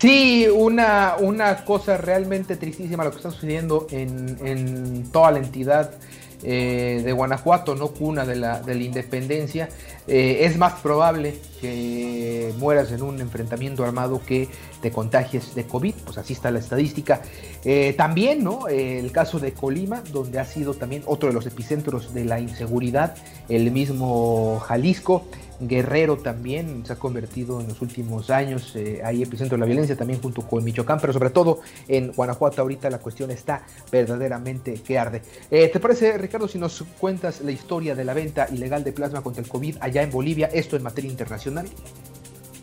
Sí, 0.00 0.46
una, 0.52 1.16
una 1.20 1.64
cosa 1.64 1.96
realmente 1.96 2.56
tristísima 2.56 3.04
lo 3.04 3.10
que 3.10 3.16
está 3.16 3.30
sucediendo 3.30 3.86
en, 3.90 4.38
en 4.44 5.10
toda 5.10 5.30
la 5.30 5.38
entidad 5.38 5.94
eh, 6.42 7.02
de 7.04 7.12
Guanajuato, 7.12 7.74
no 7.74 7.88
cuna 7.88 8.26
de 8.26 8.36
la, 8.36 8.60
de 8.60 8.74
la 8.74 8.82
independencia, 8.82 9.68
eh, 10.08 10.38
es 10.40 10.56
más 10.56 10.80
probable 10.80 11.36
que 11.60 12.52
mueras 12.58 12.90
en 12.90 13.02
un 13.02 13.20
enfrentamiento 13.20 13.84
armado 13.84 14.20
que 14.26 14.48
te 14.80 14.90
contagies 14.90 15.54
de 15.54 15.64
COVID, 15.64 15.94
pues 16.04 16.18
así 16.18 16.32
está 16.32 16.50
la 16.50 16.58
estadística. 16.58 17.22
Eh, 17.64 17.94
también, 17.96 18.42
¿no? 18.42 18.66
el 18.66 19.12
caso 19.12 19.38
de 19.38 19.52
Colima, 19.52 20.02
donde 20.12 20.40
ha 20.40 20.44
sido 20.44 20.74
también 20.74 21.02
otro 21.06 21.28
de 21.28 21.34
los 21.34 21.46
epicentros 21.46 22.12
de 22.12 22.24
la 22.24 22.40
inseguridad, 22.40 23.14
el 23.48 23.70
mismo 23.70 24.58
Jalisco. 24.66 25.26
Guerrero 25.68 26.16
también 26.18 26.84
se 26.84 26.92
ha 26.92 26.96
convertido 26.96 27.60
en 27.60 27.68
los 27.68 27.80
últimos 27.80 28.30
años, 28.30 28.74
eh, 28.74 29.00
ahí 29.04 29.22
epicentro 29.22 29.56
de 29.56 29.60
la 29.60 29.66
violencia 29.66 29.96
también 29.96 30.20
junto 30.20 30.42
con 30.42 30.64
Michoacán, 30.64 30.98
pero 31.00 31.12
sobre 31.12 31.30
todo 31.30 31.60
en 31.88 32.12
Guanajuato 32.12 32.62
ahorita 32.62 32.90
la 32.90 32.98
cuestión 32.98 33.30
está 33.30 33.64
verdaderamente 33.90 34.74
que 34.74 34.98
arde. 34.98 35.22
Eh, 35.50 35.68
¿Te 35.68 35.80
parece, 35.80 36.18
Ricardo, 36.18 36.48
si 36.48 36.58
nos 36.58 36.84
cuentas 36.98 37.40
la 37.42 37.52
historia 37.52 37.94
de 37.94 38.04
la 38.04 38.14
venta 38.14 38.48
ilegal 38.50 38.84
de 38.84 38.92
plasma 38.92 39.22
contra 39.22 39.42
el 39.42 39.48
COVID 39.48 39.76
allá 39.80 40.02
en 40.02 40.10
Bolivia, 40.10 40.48
esto 40.52 40.76
en 40.76 40.82
materia 40.82 41.10
internacional? 41.10 41.66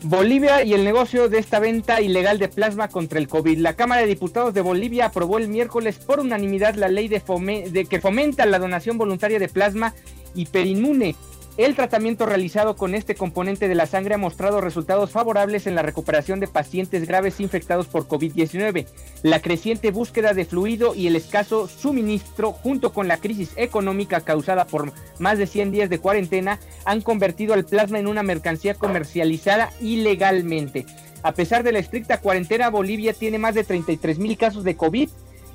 Bolivia 0.02 0.64
y 0.64 0.74
el 0.74 0.86
negocio 0.86 1.28
de 1.28 1.40
esta 1.40 1.60
venta 1.60 2.00
ilegal 2.00 2.40
de 2.40 2.48
plasma 2.48 2.88
contra 2.88 3.20
el 3.20 3.28
COVID. 3.28 3.58
La 3.58 3.76
Cámara 3.76 4.02
de 4.02 4.08
Diputados 4.08 4.54
de 4.54 4.62
Bolivia 4.62 5.08
aprobó 5.08 5.38
el 5.38 5.50
miércoles 5.50 5.98
por 5.98 6.22
unanimidad 6.22 6.76
la 6.76 6.88
ley 6.88 7.10
de, 7.10 7.22
de 7.70 7.86
que 7.86 8.00
fomenta 8.00 8.46
la 8.46 8.60
donación 8.60 8.98
voluntaria 8.98 9.40
de 9.40 9.50
plasma 9.50 9.94
hiperinmune 10.36 11.16
el 11.66 11.76
tratamiento 11.76 12.26
realizado 12.26 12.78
con 12.78 12.96
este 12.96 13.16
componente 13.16 13.68
de 13.68 13.76
la 13.76 13.86
sangre 13.86 14.16
ha 14.16 14.18
mostrado 14.18 14.62
resultados 14.62 15.12
favorables 15.12 15.68
en 15.68 15.76
la 15.76 15.82
recuperación 15.82 16.40
de 16.40 16.48
pacientes 16.48 17.06
graves 17.06 17.42
infectados 17.42 17.88
por 17.88 18.08
COVID-19. 18.08 18.88
La 19.24 19.42
creciente 19.42 19.92
búsqueda 19.92 20.34
de 20.34 20.46
fluido 20.46 20.96
y 20.96 21.08
el 21.08 21.18
escaso 21.18 21.68
suministro, 21.68 22.54
junto 22.54 22.94
con 22.94 23.10
la 23.10 23.18
crisis 23.18 23.52
económica 23.58 24.22
causada 24.22 24.68
por 24.68 24.94
más 25.20 25.38
de 25.38 25.48
100 25.48 25.72
días 25.72 25.90
de 25.90 26.00
cuarentena, 26.00 26.62
han 26.86 27.02
convertido 27.02 27.54
al 27.54 27.66
plasma 27.66 28.00
en 28.00 28.08
una 28.08 28.24
mercancía 28.24 28.76
comercializada 28.76 29.70
ilegalmente. 29.82 30.86
A 31.24 31.34
pesar 31.34 31.64
de 31.64 31.74
la 31.74 31.80
estricta 31.80 32.22
cuarentena, 32.22 32.70
Bolivia 32.70 33.12
tiene 33.12 33.38
más 33.38 33.54
de 33.54 33.66
33 33.66 34.18
mil 34.18 34.38
casos 34.38 34.64
de 34.64 34.78
COVID 34.78 35.10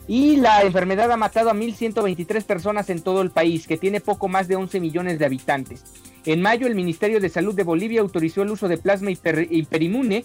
y 0.07 0.37
la 0.37 0.63
enfermedad 0.63 1.11
ha 1.11 1.17
matado 1.17 1.51
a 1.51 1.55
1.123 1.55 2.45
personas 2.45 2.91
en 2.91 3.01
todo 3.01 3.23
el 3.23 3.31
país, 3.31 3.67
que 3.67 3.79
tiene 3.79 4.01
poco 4.01 4.29
más 4.29 4.49
de 4.49 4.57
11 4.57 4.81
millones 4.81 5.19
de 5.19 5.25
habitantes. 5.25 5.85
En 6.27 6.41
mayo, 6.41 6.67
el 6.67 6.75
Ministerio 6.75 7.21
de 7.21 7.29
Salud 7.29 7.55
de 7.55 7.65
Bolivia 7.65 8.01
autorizó 8.01 8.43
el 8.43 8.51
uso 8.51 8.69
de 8.69 8.79
plasma 8.79 9.11
hiperimune 9.11 10.25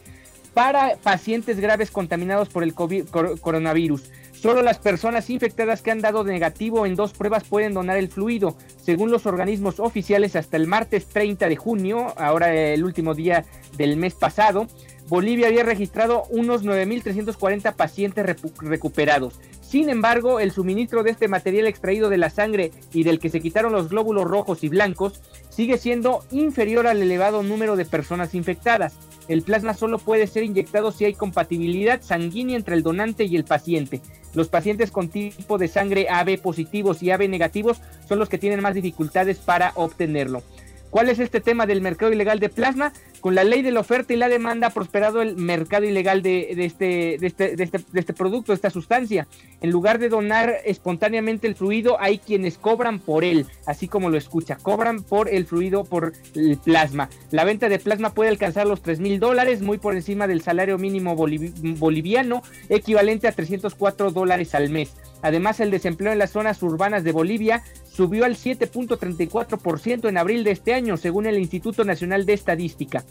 para 0.54 0.96
pacientes 0.98 1.60
graves 1.60 1.92
contaminados 1.92 2.50
por 2.50 2.64
el 2.64 2.74
coronavirus. 2.74 4.10
Solo 4.34 4.62
las 4.62 4.78
personas 4.78 5.30
infectadas 5.30 5.82
que 5.82 5.92
han 5.92 6.00
dado 6.00 6.24
negativo 6.24 6.86
en 6.86 6.96
dos 6.96 7.12
pruebas 7.12 7.44
pueden 7.44 7.74
donar 7.74 7.98
el 7.98 8.08
fluido. 8.08 8.56
Según 8.82 9.12
los 9.12 9.26
organismos 9.26 9.82
oficiales, 9.82 10.38
hasta 10.38 10.56
el 10.56 10.66
martes 10.66 11.08
30 11.08 11.50
de 11.50 11.58
junio, 11.58 12.14
ahora 12.18 12.54
el 12.54 12.86
último 12.86 13.14
día 13.14 13.44
del 13.78 13.98
mes 13.98 14.14
pasado, 14.14 14.68
Bolivia 15.10 15.48
había 15.48 15.64
registrado 15.64 16.24
unos 16.30 16.64
9.340 16.64 17.74
pacientes 17.74 18.38
recuperados. 18.62 19.40
Sin 19.70 19.88
embargo, 19.92 20.40
el 20.40 20.52
suministro 20.52 21.04
de 21.04 21.12
este 21.12 21.28
material 21.28 21.68
extraído 21.68 22.10
de 22.10 22.18
la 22.18 22.32
sangre 22.32 22.72
y 22.92 23.04
del 23.04 23.20
que 23.20 23.30
se 23.30 23.40
quitaron 23.40 23.72
los 23.72 23.90
glóbulos 23.90 24.24
rojos 24.24 24.64
y 24.64 24.68
blancos 24.68 25.22
sigue 25.52 25.78
siendo 25.78 26.24
inferior 26.32 26.88
al 26.88 27.04
elevado 27.04 27.44
número 27.44 27.76
de 27.76 27.86
personas 27.86 28.34
infectadas. 28.34 28.96
El 29.28 29.44
plasma 29.44 29.76
solo 29.76 30.00
puede 30.00 30.26
ser 30.26 30.42
inyectado 30.42 30.92
si 30.92 31.06
hay 31.06 31.14
compatibilidad 31.14 32.02
sanguínea 32.02 32.58
entre 32.58 32.74
el 32.74 32.82
donante 32.82 33.26
y 33.26 33.36
el 33.36 33.44
paciente. 33.44 34.02
Los 34.34 34.48
pacientes 34.48 34.90
con 34.90 35.10
tipo 35.10 35.60
de 35.60 35.68
sangre 35.68 36.08
AB 36.10 36.42
positivos 36.42 37.04
y 37.04 37.12
AB 37.12 37.30
negativos 37.30 37.80
son 38.08 38.18
los 38.18 38.28
que 38.28 38.40
tienen 38.40 38.62
más 38.62 38.74
dificultades 38.74 39.38
para 39.38 39.74
obtenerlo. 39.76 40.42
¿Cuál 40.90 41.10
es 41.10 41.20
este 41.20 41.40
tema 41.40 41.68
del 41.68 41.82
mercado 41.82 42.12
ilegal 42.12 42.40
de 42.40 42.50
plasma? 42.50 42.94
Con 43.20 43.36
la 43.36 43.44
ley 43.44 43.62
de 43.62 43.72
la 43.72 43.82
oferta 43.82 44.14
y 44.14 44.16
la 44.16 44.30
demanda 44.30 44.68
ha 44.68 44.70
prosperado 44.72 45.22
el 45.22 45.36
mercado 45.36 45.86
ilegal 45.86 46.22
de, 46.24 46.52
este, 46.58 47.18
de, 47.20 47.28
este, 47.28 47.56
de, 47.56 47.64
este, 47.64 47.80
de 47.92 48.00
este 48.00 48.14
producto, 48.14 48.54
esta 48.54 48.70
sustancia. 48.70 49.28
En 49.62 49.70
lugar 49.70 50.00
de 50.00 50.10
donar 50.10 50.56
espontáneamente 50.66 51.46
el 51.46 51.56
fluido, 51.56 52.00
hay 52.00 52.18
quienes 52.18 52.58
cobran 52.58 53.00
por 53.00 53.24
él, 53.24 53.46
así 53.68 53.88
como 53.88 54.10
lo 54.10 54.18
escucha, 54.18 54.56
cobran 54.56 55.04
por 55.04 55.30
el 55.30 55.46
fluido, 55.46 55.84
por 55.84 56.14
el 56.34 56.58
plasma. 56.58 57.10
La 57.30 57.44
venta 57.44 57.70
de 57.70 57.78
plasma 57.78 58.14
puede 58.14 58.30
alcanzar 58.30 58.66
los 58.66 58.82
3 58.82 59.00
mil 59.00 59.20
dólares, 59.20 59.62
muy 59.62 59.78
por 59.78 59.96
encima 59.96 60.28
del 60.28 60.42
salario 60.42 60.78
mínimo 60.78 61.16
boliviano, 61.16 62.42
equivalente 62.70 63.28
a 63.28 63.32
304 63.34 64.12
dólares 64.12 64.56
al 64.56 64.70
mes. 64.70 64.96
Además, 65.22 65.60
el 65.60 65.72
desempleo 65.72 66.12
en 66.12 66.20
las 66.20 66.32
zonas 66.32 66.62
urbanas 66.64 67.04
de 67.04 67.12
Bolivia 67.12 67.64
subió 67.92 68.26
al 68.26 68.36
7.34% 68.36 70.08
en 70.08 70.18
abril 70.18 70.44
de 70.44 70.52
este 70.52 70.74
año, 70.74 70.98
según 70.98 71.26
el 71.26 71.38
Instituto 71.38 71.84
Nacional 71.84 72.26
de 72.26 72.34
Estadística. 72.34 73.04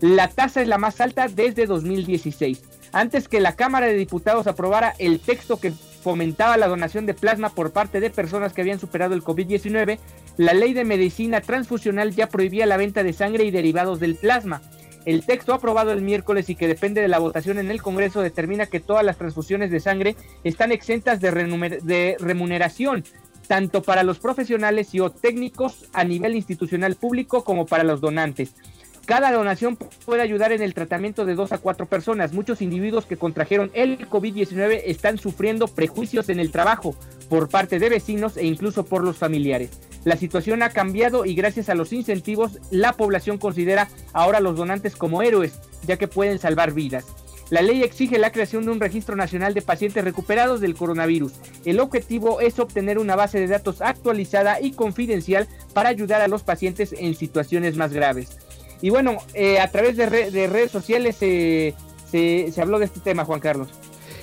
La 0.00 0.28
tasa 0.28 0.60
es 0.60 0.68
la 0.68 0.78
más 0.78 1.00
alta 1.00 1.28
desde 1.28 1.66
2016. 1.66 2.62
Antes 2.92 3.28
que 3.28 3.40
la 3.40 3.56
Cámara 3.56 3.86
de 3.86 3.94
Diputados 3.94 4.46
aprobara 4.46 4.94
el 4.98 5.18
texto 5.18 5.58
que 5.58 5.72
fomentaba 5.72 6.58
la 6.58 6.68
donación 6.68 7.06
de 7.06 7.14
plasma 7.14 7.48
por 7.48 7.72
parte 7.72 7.98
de 7.98 8.10
personas 8.10 8.52
que 8.52 8.60
habían 8.60 8.78
superado 8.78 9.14
el 9.14 9.24
COVID-19, 9.24 9.98
la 10.36 10.52
ley 10.52 10.74
de 10.74 10.84
medicina 10.84 11.40
transfusional 11.40 12.14
ya 12.14 12.28
prohibía 12.28 12.66
la 12.66 12.76
venta 12.76 13.02
de 13.02 13.14
sangre 13.14 13.44
y 13.44 13.50
derivados 13.50 13.98
del 14.00 14.14
plasma. 14.16 14.60
El 15.04 15.26
texto 15.26 15.52
aprobado 15.52 15.92
el 15.92 16.00
miércoles 16.00 16.48
y 16.48 16.54
que 16.54 16.66
depende 16.66 17.02
de 17.02 17.08
la 17.08 17.18
votación 17.18 17.58
en 17.58 17.70
el 17.70 17.82
Congreso 17.82 18.22
determina 18.22 18.66
que 18.66 18.80
todas 18.80 19.04
las 19.04 19.18
transfusiones 19.18 19.70
de 19.70 19.80
sangre 19.80 20.16
están 20.44 20.72
exentas 20.72 21.20
de, 21.20 22.16
remuneración, 22.18 23.04
tanto 23.46 23.82
para 23.82 24.02
los 24.02 24.18
profesionales 24.18 24.94
y 24.94 25.00
o 25.00 25.10
técnicos 25.10 25.86
a 25.92 26.04
nivel 26.04 26.34
institucional 26.34 26.94
público 26.96 27.44
como 27.44 27.66
para 27.66 27.84
los 27.84 28.00
donantes. 28.00 28.54
Cada 29.04 29.30
donación 29.30 29.76
puede 30.06 30.22
ayudar 30.22 30.52
en 30.52 30.62
el 30.62 30.72
tratamiento 30.72 31.26
de 31.26 31.34
dos 31.34 31.52
a 31.52 31.58
cuatro 31.58 31.84
personas. 31.84 32.32
Muchos 32.32 32.62
individuos 32.62 33.04
que 33.04 33.18
contrajeron 33.18 33.70
el 33.74 34.08
COVID-19 34.08 34.80
están 34.86 35.18
sufriendo 35.18 35.68
prejuicios 35.68 36.30
en 36.30 36.40
el 36.40 36.50
trabajo 36.50 36.96
por 37.28 37.50
parte 37.50 37.78
de 37.78 37.90
vecinos 37.90 38.38
e 38.38 38.46
incluso 38.46 38.86
por 38.86 39.04
los 39.04 39.18
familiares. 39.18 39.78
La 40.04 40.16
situación 40.16 40.62
ha 40.62 40.70
cambiado 40.70 41.24
y 41.24 41.34
gracias 41.34 41.68
a 41.68 41.74
los 41.74 41.92
incentivos 41.92 42.58
la 42.70 42.92
población 42.92 43.38
considera 43.38 43.88
ahora 44.12 44.38
a 44.38 44.42
los 44.42 44.56
donantes 44.56 44.96
como 44.96 45.22
héroes, 45.22 45.58
ya 45.86 45.96
que 45.96 46.08
pueden 46.08 46.38
salvar 46.38 46.72
vidas. 46.72 47.06
La 47.50 47.62
ley 47.62 47.82
exige 47.82 48.18
la 48.18 48.32
creación 48.32 48.64
de 48.64 48.72
un 48.72 48.80
registro 48.80 49.16
nacional 49.16 49.54
de 49.54 49.62
pacientes 49.62 50.02
recuperados 50.02 50.60
del 50.60 50.74
coronavirus. 50.74 51.32
El 51.64 51.80
objetivo 51.80 52.40
es 52.40 52.58
obtener 52.58 52.98
una 52.98 53.16
base 53.16 53.38
de 53.38 53.48
datos 53.48 53.82
actualizada 53.82 54.60
y 54.60 54.72
confidencial 54.72 55.46
para 55.72 55.90
ayudar 55.90 56.20
a 56.20 56.28
los 56.28 56.42
pacientes 56.42 56.94
en 56.98 57.14
situaciones 57.14 57.76
más 57.76 57.92
graves. 57.92 58.38
Y 58.80 58.90
bueno, 58.90 59.18
eh, 59.34 59.60
a 59.60 59.70
través 59.70 59.96
de, 59.96 60.06
redes 60.06 60.70
sociales 60.70 61.16
se, 61.16 61.74
habló 62.60 62.78
de 62.78 62.86
este 62.86 63.00
tema, 63.00 63.24
Juan 63.24 63.40
Carlos. 63.40 63.68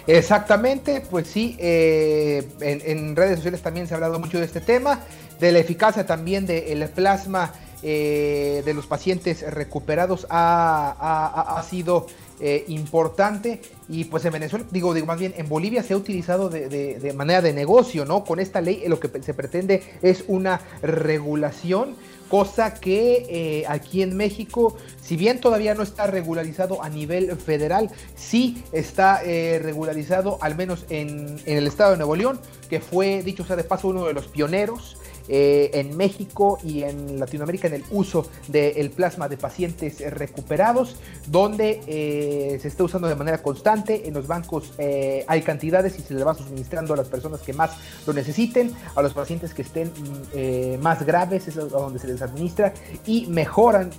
Exactamente, 0.07 1.03
pues 1.09 1.27
sí, 1.27 1.55
eh, 1.59 2.47
en, 2.59 3.15
redes 3.15 3.37
sociales 3.37 3.61
también 3.61 3.87
se 3.87 3.93
ha 3.93 3.97
hablado 3.97 4.19
mucho 4.19 4.39
de 4.39 4.45
este 4.45 4.61
tema 4.61 4.99
de 5.41 5.51
la 5.51 5.59
eficacia 5.59 6.05
también 6.05 6.45
del 6.45 6.87
plasma 6.89 7.51
eh, 7.83 8.61
de 8.63 8.75
los 8.75 8.85
pacientes 8.85 9.41
recuperados 9.41 10.27
ha, 10.29 11.63
sido 11.67 12.05
eh, 12.39 12.63
importante 12.67 13.59
y 13.89 14.03
pues 14.05 14.23
en 14.25 14.33
Venezuela, 14.33 14.65
digo, 14.69 14.93
digo 14.93 15.07
más 15.07 15.19
bien 15.19 15.33
en 15.35 15.49
Bolivia 15.49 15.81
se 15.81 15.95
ha 15.95 15.97
utilizado 15.97 16.49
de, 16.49 17.13
manera 17.15 17.41
de 17.41 17.53
negocio, 17.53 18.05
¿no? 18.05 18.23
Con 18.23 18.39
esta 18.39 18.61
ley 18.61 18.83
lo 18.87 18.99
que 18.99 19.09
se 19.23 19.33
pretende 19.33 19.81
es 20.03 20.23
una 20.27 20.61
regulación, 20.83 21.95
cosa 22.29 22.75
que 22.75 23.25
eh, 23.27 23.65
aquí 23.67 24.03
en 24.03 24.15
México, 24.15 24.77
si 25.01 25.15
bien 25.15 25.41
todavía 25.41 25.73
no 25.73 25.81
está 25.81 26.05
regularizado 26.05 26.83
a 26.83 26.89
nivel 26.89 27.35
federal, 27.35 27.89
sí 28.15 28.63
está 28.71 29.21
regularizado 29.23 30.37
al 30.41 30.55
menos 30.55 30.85
en, 30.89 31.39
en 31.47 31.57
el 31.57 31.65
estado 31.65 31.91
de 31.91 31.97
Nuevo 31.97 32.15
León, 32.15 32.39
que 32.69 32.79
fue, 32.79 33.23
dicho 33.23 33.43
sea 33.43 33.55
de 33.55 33.63
paso, 33.63 33.87
uno 33.87 34.05
de 34.05 34.13
los 34.13 34.27
pioneros 34.27 34.97
eh, 35.27 35.69
en 35.73 35.95
México 35.95 36.57
y 36.63 36.83
en 36.83 37.19
Latinoamérica 37.19 37.67
en 37.67 37.75
el 37.75 37.83
uso 37.91 38.27
del 38.47 38.89
plasma 38.91 39.29
de 39.29 39.37
pacientes 39.37 39.99
recuperados, 40.11 40.95
donde 41.27 41.81
eh, 41.87 42.57
se 42.61 42.67
está 42.67 42.83
usando 42.83 43.07
de 43.07 43.15
manera 43.15 43.41
constante. 43.41 44.07
En 44.07 44.13
los 44.13 44.27
bancos 44.27 44.73
eh, 44.77 45.23
hay 45.27 45.41
cantidades 45.41 45.97
y 45.99 46.01
se 46.01 46.13
le 46.13 46.23
va 46.23 46.33
suministrando 46.33 46.93
a 46.93 46.97
las 46.97 47.07
personas 47.07 47.41
que 47.41 47.53
más 47.53 47.71
lo 48.05 48.13
necesiten, 48.13 48.71
a 48.95 49.01
los 49.01 49.13
pacientes 49.13 49.53
que 49.53 49.61
estén 49.61 49.89
mm, 49.89 50.81
más 50.81 51.05
graves, 51.05 51.47
es 51.47 51.57
a 51.57 51.61
donde 51.61 51.99
se 51.99 52.07
les 52.07 52.21
administra 52.21 52.73
y 53.05 53.27
mejoran 53.27 53.91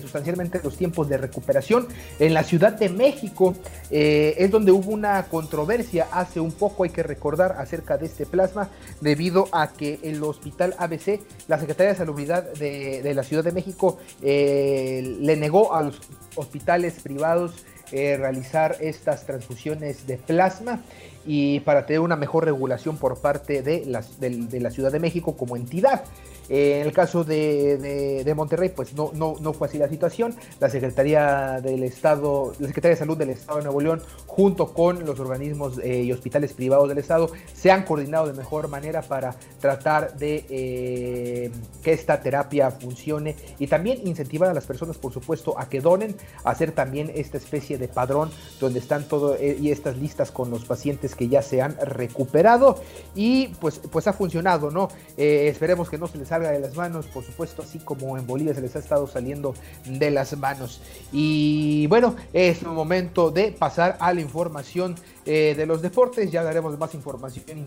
sustancialmente 0.00 0.60
los 0.62 0.76
tiempos 0.76 1.08
de 1.08 1.16
recuperación. 1.16 1.88
En 2.18 2.34
la 2.34 2.44
Ciudad 2.44 2.72
de 2.72 2.88
México 2.88 3.54
es 3.90 4.50
donde 4.50 4.72
hubo 4.72 4.92
una 4.92 5.24
controversia 5.24 6.08
hace 6.12 6.40
un 6.40 6.52
poco, 6.52 6.84
hay 6.84 6.90
que 6.90 7.02
recordar, 7.02 7.56
acerca 7.58 7.96
de 7.96 8.06
este 8.06 8.26
plasma, 8.26 8.68
debido 9.00 9.48
a 9.52 9.68
que 9.68 9.98
el 10.02 10.22
hospital 10.22 10.57
ABC, 10.60 11.20
la 11.48 11.58
Secretaría 11.58 11.92
de 11.92 11.98
Salubridad 11.98 12.52
de, 12.54 13.12
la 13.14 13.22
Ciudad 13.22 13.44
de 13.44 13.52
México, 13.52 13.98
eh, 14.22 15.16
le 15.20 15.36
negó 15.36 15.74
a 15.74 15.82
los 15.82 16.00
hospitales 16.36 17.00
privados 17.02 17.64
eh, 17.90 18.16
realizar 18.18 18.76
estas 18.80 19.24
transfusiones 19.24 20.06
de 20.06 20.18
plasma 20.18 20.82
y 21.26 21.60
para 21.60 21.86
tener 21.86 22.00
una 22.00 22.16
mejor 22.16 22.44
regulación 22.44 22.96
por 22.96 23.20
parte 23.20 23.62
de, 23.62 23.84
las, 23.86 24.20
de 24.20 24.60
la 24.60 24.70
Ciudad 24.70 24.92
de 24.92 25.00
México 25.00 25.36
como 25.36 25.56
entidad. 25.56 26.04
En 26.48 26.86
el 26.86 26.92
caso 26.92 27.24
de, 27.24 28.32
Monterrey, 28.34 28.70
pues 28.70 28.94
no, 28.94 29.10
no, 29.14 29.34
no, 29.40 29.52
fue 29.52 29.68
así 29.68 29.76
la 29.76 29.88
situación. 29.88 30.34
La 30.60 30.70
Secretaría 30.70 31.60
del 31.60 31.82
Estado, 31.82 32.52
la 32.58 32.68
Secretaría 32.68 32.94
de 32.94 32.98
Salud 32.98 33.18
del 33.18 33.30
Estado 33.30 33.58
de 33.58 33.64
Nuevo 33.64 33.80
León, 33.80 34.02
junto 34.26 34.72
con 34.72 35.04
los 35.04 35.20
organismos 35.20 35.78
eh, 35.78 36.02
y 36.02 36.12
hospitales 36.12 36.54
privados 36.54 36.88
del 36.88 36.98
Estado, 36.98 37.30
se 37.52 37.70
han 37.70 37.84
coordinado 37.84 38.26
de 38.26 38.32
mejor 38.32 38.68
manera 38.68 39.02
para 39.02 39.34
tratar 39.60 40.16
de 40.16 40.46
eh, 40.48 41.50
que 41.82 41.92
esta 41.92 42.20
terapia 42.20 42.70
funcione 42.70 43.36
y 43.58 43.66
también 43.66 44.06
incentivar 44.06 44.48
a 44.48 44.54
las 44.54 44.64
personas, 44.64 44.96
por 44.96 45.12
supuesto, 45.12 45.58
a 45.58 45.68
que 45.68 45.80
donen, 45.80 46.16
a 46.44 46.50
hacer 46.50 46.72
también 46.72 47.12
esta 47.14 47.36
especie 47.36 47.76
de 47.76 47.88
padrón 47.88 48.30
donde 48.58 48.78
están 48.78 49.06
todo 49.06 49.34
eh, 49.36 49.58
y 49.60 49.70
estas 49.70 49.98
listas 49.98 50.30
con 50.30 50.50
los 50.50 50.64
pacientes 50.64 51.07
que 51.14 51.28
ya 51.28 51.42
se 51.42 51.60
han 51.60 51.76
recuperado 51.80 52.80
y 53.14 53.48
pues, 53.60 53.80
pues 53.90 54.06
ha 54.06 54.12
funcionado, 54.12 54.70
¿no? 54.70 54.88
esperemos 55.16 55.90
que 55.90 55.98
no 55.98 56.06
se 56.06 56.18
les 56.18 56.30
haga 56.32 56.50
de 56.50 56.60
las 56.60 56.76
manos, 56.76 57.06
por 57.06 57.24
supuesto, 57.24 57.62
así 57.62 57.78
como 57.80 58.16
en 58.16 58.26
Bolivia 58.26 58.54
se 58.54 58.60
les 58.60 58.74
ha 58.76 58.78
estado 58.78 59.06
saliendo 59.06 59.54
de 59.84 60.10
las 60.10 60.36
manos. 60.36 60.80
Y 61.12 61.86
bueno, 61.88 62.14
es 62.32 62.62
momento 62.78 63.30
de 63.30 63.52
pasar 63.52 63.96
a 64.00 64.12
la 64.12 64.20
información 64.20 64.94
eh, 65.26 65.54
de 65.56 65.66
los 65.66 65.82
deportes, 65.82 66.30
ya 66.30 66.42
daremos 66.42 66.78
más 66.78 66.94
información 66.94 67.44
en 67.48 67.66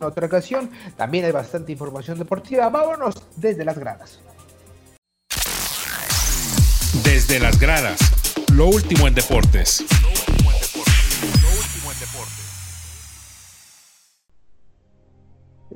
otra 0.00 0.26
ocasión. 0.26 0.70
También 0.96 1.24
hay 1.24 1.32
bastante 1.32 1.72
información 1.72 2.18
deportiva. 2.18 2.68
Vámonos 2.68 3.14
desde 3.36 3.64
las 3.64 3.78
gradas. 3.78 4.20
Desde 7.04 7.38
las 7.38 7.58
gradas, 7.58 7.98
lo 8.52 8.66
último 8.66 9.06
en 9.06 9.14
deportes. 9.14 9.84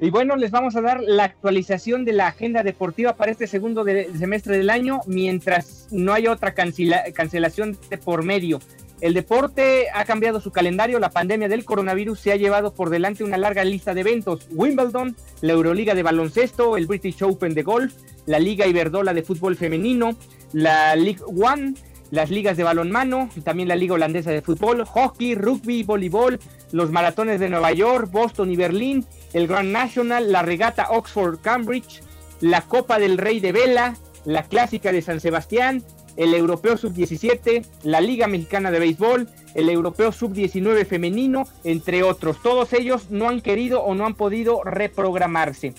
Y 0.03 0.11
bueno, 0.11 0.35
les 0.35 0.51
vamos 0.51 0.75
a 0.75 0.81
dar 0.81 1.01
la 1.01 1.23
actualización 1.23 2.05
de 2.05 2.13
la 2.13 2.27
agenda 2.27 2.65
deportiva 2.65 3.15
para 3.15 3.31
este 3.31 3.47
segundo 3.47 3.85
semestre 4.19 4.59
del 4.59 4.69
año, 4.69 4.99
mientras 5.07 5.87
no 5.93 6.13
hay 6.13 6.27
otra 6.27 6.55
cancelación 6.55 7.79
de 7.89 7.99
por 7.99 8.25
medio. 8.25 8.59
El 9.01 9.15
deporte 9.15 9.87
ha 9.95 10.05
cambiado 10.05 10.41
su 10.41 10.51
calendario, 10.51 10.99
la 10.99 11.11
pandemia 11.11 11.49
del 11.49 11.65
coronavirus 11.65 12.19
se 12.19 12.33
ha 12.33 12.37
llevado 12.37 12.75
por 12.75 12.91
delante 12.91 13.23
una 13.23 13.39
larga 13.39 13.63
lista 13.63 13.95
de 13.95 14.01
eventos. 14.01 14.49
Wimbledon, 14.51 15.15
la 15.41 15.53
Euroliga 15.53 15.95
de 15.95 16.03
baloncesto, 16.03 16.77
el 16.77 16.89
British 16.89 17.23
Open 17.23 17.55
de 17.55 17.63
golf, 17.63 17.95
la 18.27 18.41
Liga 18.41 18.67
Iberdola 18.67 19.15
de 19.15 19.23
fútbol 19.23 19.55
femenino, 19.55 20.17
la 20.53 20.97
League 20.97 21.23
One, 21.27 21.75
las 22.11 22.29
ligas 22.29 22.57
de 22.57 22.65
balonmano, 22.65 23.31
también 23.43 23.69
la 23.69 23.77
Liga 23.77 23.95
Holandesa 23.95 24.33
de 24.33 24.43
Fútbol, 24.43 24.85
hockey, 24.85 25.35
rugby, 25.35 25.83
voleibol, 25.83 26.39
los 26.71 26.91
maratones 26.91 27.41
de 27.41 27.49
Nueva 27.49 27.73
York, 27.73 28.11
Boston 28.11 28.51
y 28.51 28.57
Berlín, 28.57 29.07
el 29.33 29.47
Grand 29.47 29.71
National, 29.71 30.31
la 30.33 30.43
regata 30.43 30.89
Oxford-Cambridge, 30.91 32.03
la 32.41 32.63
Copa 32.63 32.99
del 32.99 33.19
Rey 33.19 33.41
de 33.41 33.53
Vela, 33.53 33.97
la 34.25 34.45
Clásica 34.45 34.93
de 34.93 35.03
San 35.03 35.21
Sebastián, 35.21 35.83
el 36.17 36.35
Europeo 36.35 36.77
Sub-17, 36.77 37.65
la 37.85 38.01
Liga 38.01 38.27
Mexicana 38.27 38.71
de 38.71 38.79
Béisbol, 38.79 39.29
el 39.55 39.69
Europeo 39.69 40.13
Sub-19 40.13 40.87
femenino, 40.87 41.45
entre 41.65 42.03
otros. 42.03 42.43
Todos 42.43 42.73
ellos 42.73 43.11
no 43.11 43.29
han 43.29 43.41
querido 43.41 43.83
o 43.83 43.95
no 43.95 44.07
han 44.07 44.15
podido 44.15 44.63
reprogramarse. 44.65 45.75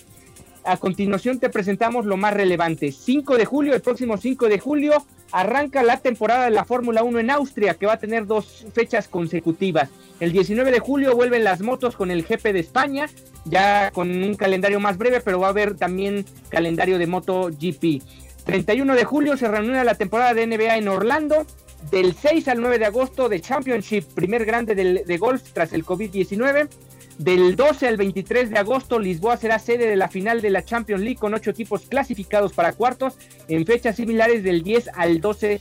A 0.63 0.77
continuación 0.77 1.39
te 1.39 1.49
presentamos 1.49 2.05
lo 2.05 2.17
más 2.17 2.33
relevante. 2.33 2.91
5 2.91 3.37
de 3.37 3.45
julio, 3.45 3.75
el 3.75 3.81
próximo 3.81 4.17
5 4.17 4.47
de 4.47 4.59
julio, 4.59 5.05
arranca 5.33 5.81
la 5.81 5.97
temporada 5.97 6.45
de 6.45 6.51
la 6.51 6.63
Fórmula 6.63 7.03
1 7.03 7.19
en 7.19 7.31
Austria, 7.31 7.73
que 7.73 7.87
va 7.87 7.93
a 7.93 7.99
tener 7.99 8.27
dos 8.27 8.65
fechas 8.71 9.07
consecutivas. 9.07 9.89
El 10.19 10.31
19 10.31 10.71
de 10.71 10.79
julio 10.79 11.15
vuelven 11.15 11.43
las 11.43 11.61
motos 11.61 11.95
con 11.95 12.11
el 12.11 12.23
GP 12.23 12.53
de 12.53 12.59
España, 12.59 13.09
ya 13.43 13.89
con 13.91 14.09
un 14.11 14.35
calendario 14.35 14.79
más 14.79 14.97
breve, 14.97 15.21
pero 15.21 15.39
va 15.39 15.47
a 15.47 15.49
haber 15.49 15.75
también 15.75 16.23
calendario 16.49 16.99
de 16.99 17.07
Moto 17.07 17.49
GP. 17.49 18.03
31 18.45 18.95
de 18.95 19.03
julio 19.05 19.35
se 19.35 19.47
reúne 19.47 19.83
la 19.83 19.95
temporada 19.95 20.35
de 20.35 20.45
NBA 20.45 20.77
en 20.77 20.87
Orlando. 20.87 21.45
Del 21.91 22.13
6 22.13 22.47
al 22.47 22.61
9 22.61 22.79
de 22.79 22.85
agosto 22.85 23.27
de 23.27 23.41
Championship, 23.41 24.05
primer 24.13 24.45
grande 24.45 24.73
de 24.73 25.17
golf 25.17 25.51
tras 25.51 25.73
el 25.73 25.83
COVID-19. 25.83 26.69
Del 27.17 27.55
12 27.55 27.87
al 27.87 27.97
23 27.97 28.49
de 28.49 28.57
agosto, 28.57 28.97
Lisboa 28.97 29.37
será 29.37 29.59
sede 29.59 29.87
de 29.87 29.95
la 29.95 30.09
final 30.09 30.41
de 30.41 30.49
la 30.49 30.65
Champions 30.65 31.01
League 31.01 31.19
con 31.19 31.33
ocho 31.33 31.51
equipos 31.51 31.81
clasificados 31.81 32.53
para 32.53 32.73
cuartos 32.73 33.17
en 33.47 33.65
fechas 33.65 33.95
similares 33.95 34.43
del 34.43 34.63
10 34.63 34.89
al 34.95 35.21
12 35.21 35.59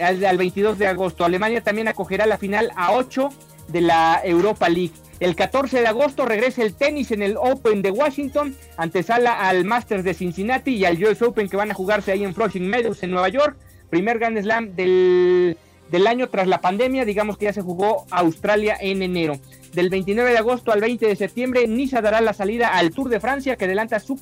al, 0.00 0.38
22 0.38 0.78
de 0.78 0.86
agosto. 0.86 1.24
Alemania 1.24 1.62
también 1.62 1.88
acogerá 1.88 2.26
la 2.26 2.38
final 2.38 2.70
a 2.76 2.92
8 2.92 3.28
de 3.68 3.80
la 3.82 4.20
Europa 4.24 4.68
League. 4.68 4.92
El 5.20 5.36
14 5.36 5.80
de 5.80 5.86
agosto 5.86 6.24
regresa 6.24 6.62
el 6.62 6.74
tenis 6.74 7.10
en 7.10 7.22
el 7.22 7.36
Open 7.36 7.82
de 7.82 7.90
Washington, 7.90 8.56
antesala 8.76 9.46
al 9.46 9.64
Masters 9.64 10.04
de 10.04 10.14
Cincinnati 10.14 10.74
y 10.74 10.84
al 10.84 11.02
US 11.04 11.22
Open 11.22 11.48
que 11.48 11.56
van 11.56 11.70
a 11.70 11.74
jugarse 11.74 12.12
ahí 12.12 12.24
en 12.24 12.34
Flushing 12.34 12.66
Meadows 12.66 13.02
en 13.02 13.10
Nueva 13.10 13.28
York. 13.28 13.56
Primer 13.90 14.18
Grand 14.18 14.40
Slam 14.40 14.74
del, 14.74 15.56
del 15.90 16.06
año 16.06 16.28
tras 16.28 16.48
la 16.48 16.60
pandemia, 16.60 17.04
digamos 17.04 17.38
que 17.38 17.46
ya 17.46 17.52
se 17.52 17.62
jugó 17.62 18.06
Australia 18.10 18.76
en 18.80 19.02
enero. 19.02 19.38
Del 19.72 19.90
29 19.90 20.30
de 20.30 20.38
agosto 20.38 20.72
al 20.72 20.80
20 20.80 21.06
de 21.06 21.16
septiembre, 21.16 21.66
Niza 21.66 22.00
dará 22.00 22.20
la 22.20 22.32
salida 22.32 22.68
al 22.68 22.92
Tour 22.92 23.08
de 23.08 23.20
Francia, 23.20 23.56
que 23.56 23.64
adelanta 23.64 23.98
su, 24.00 24.18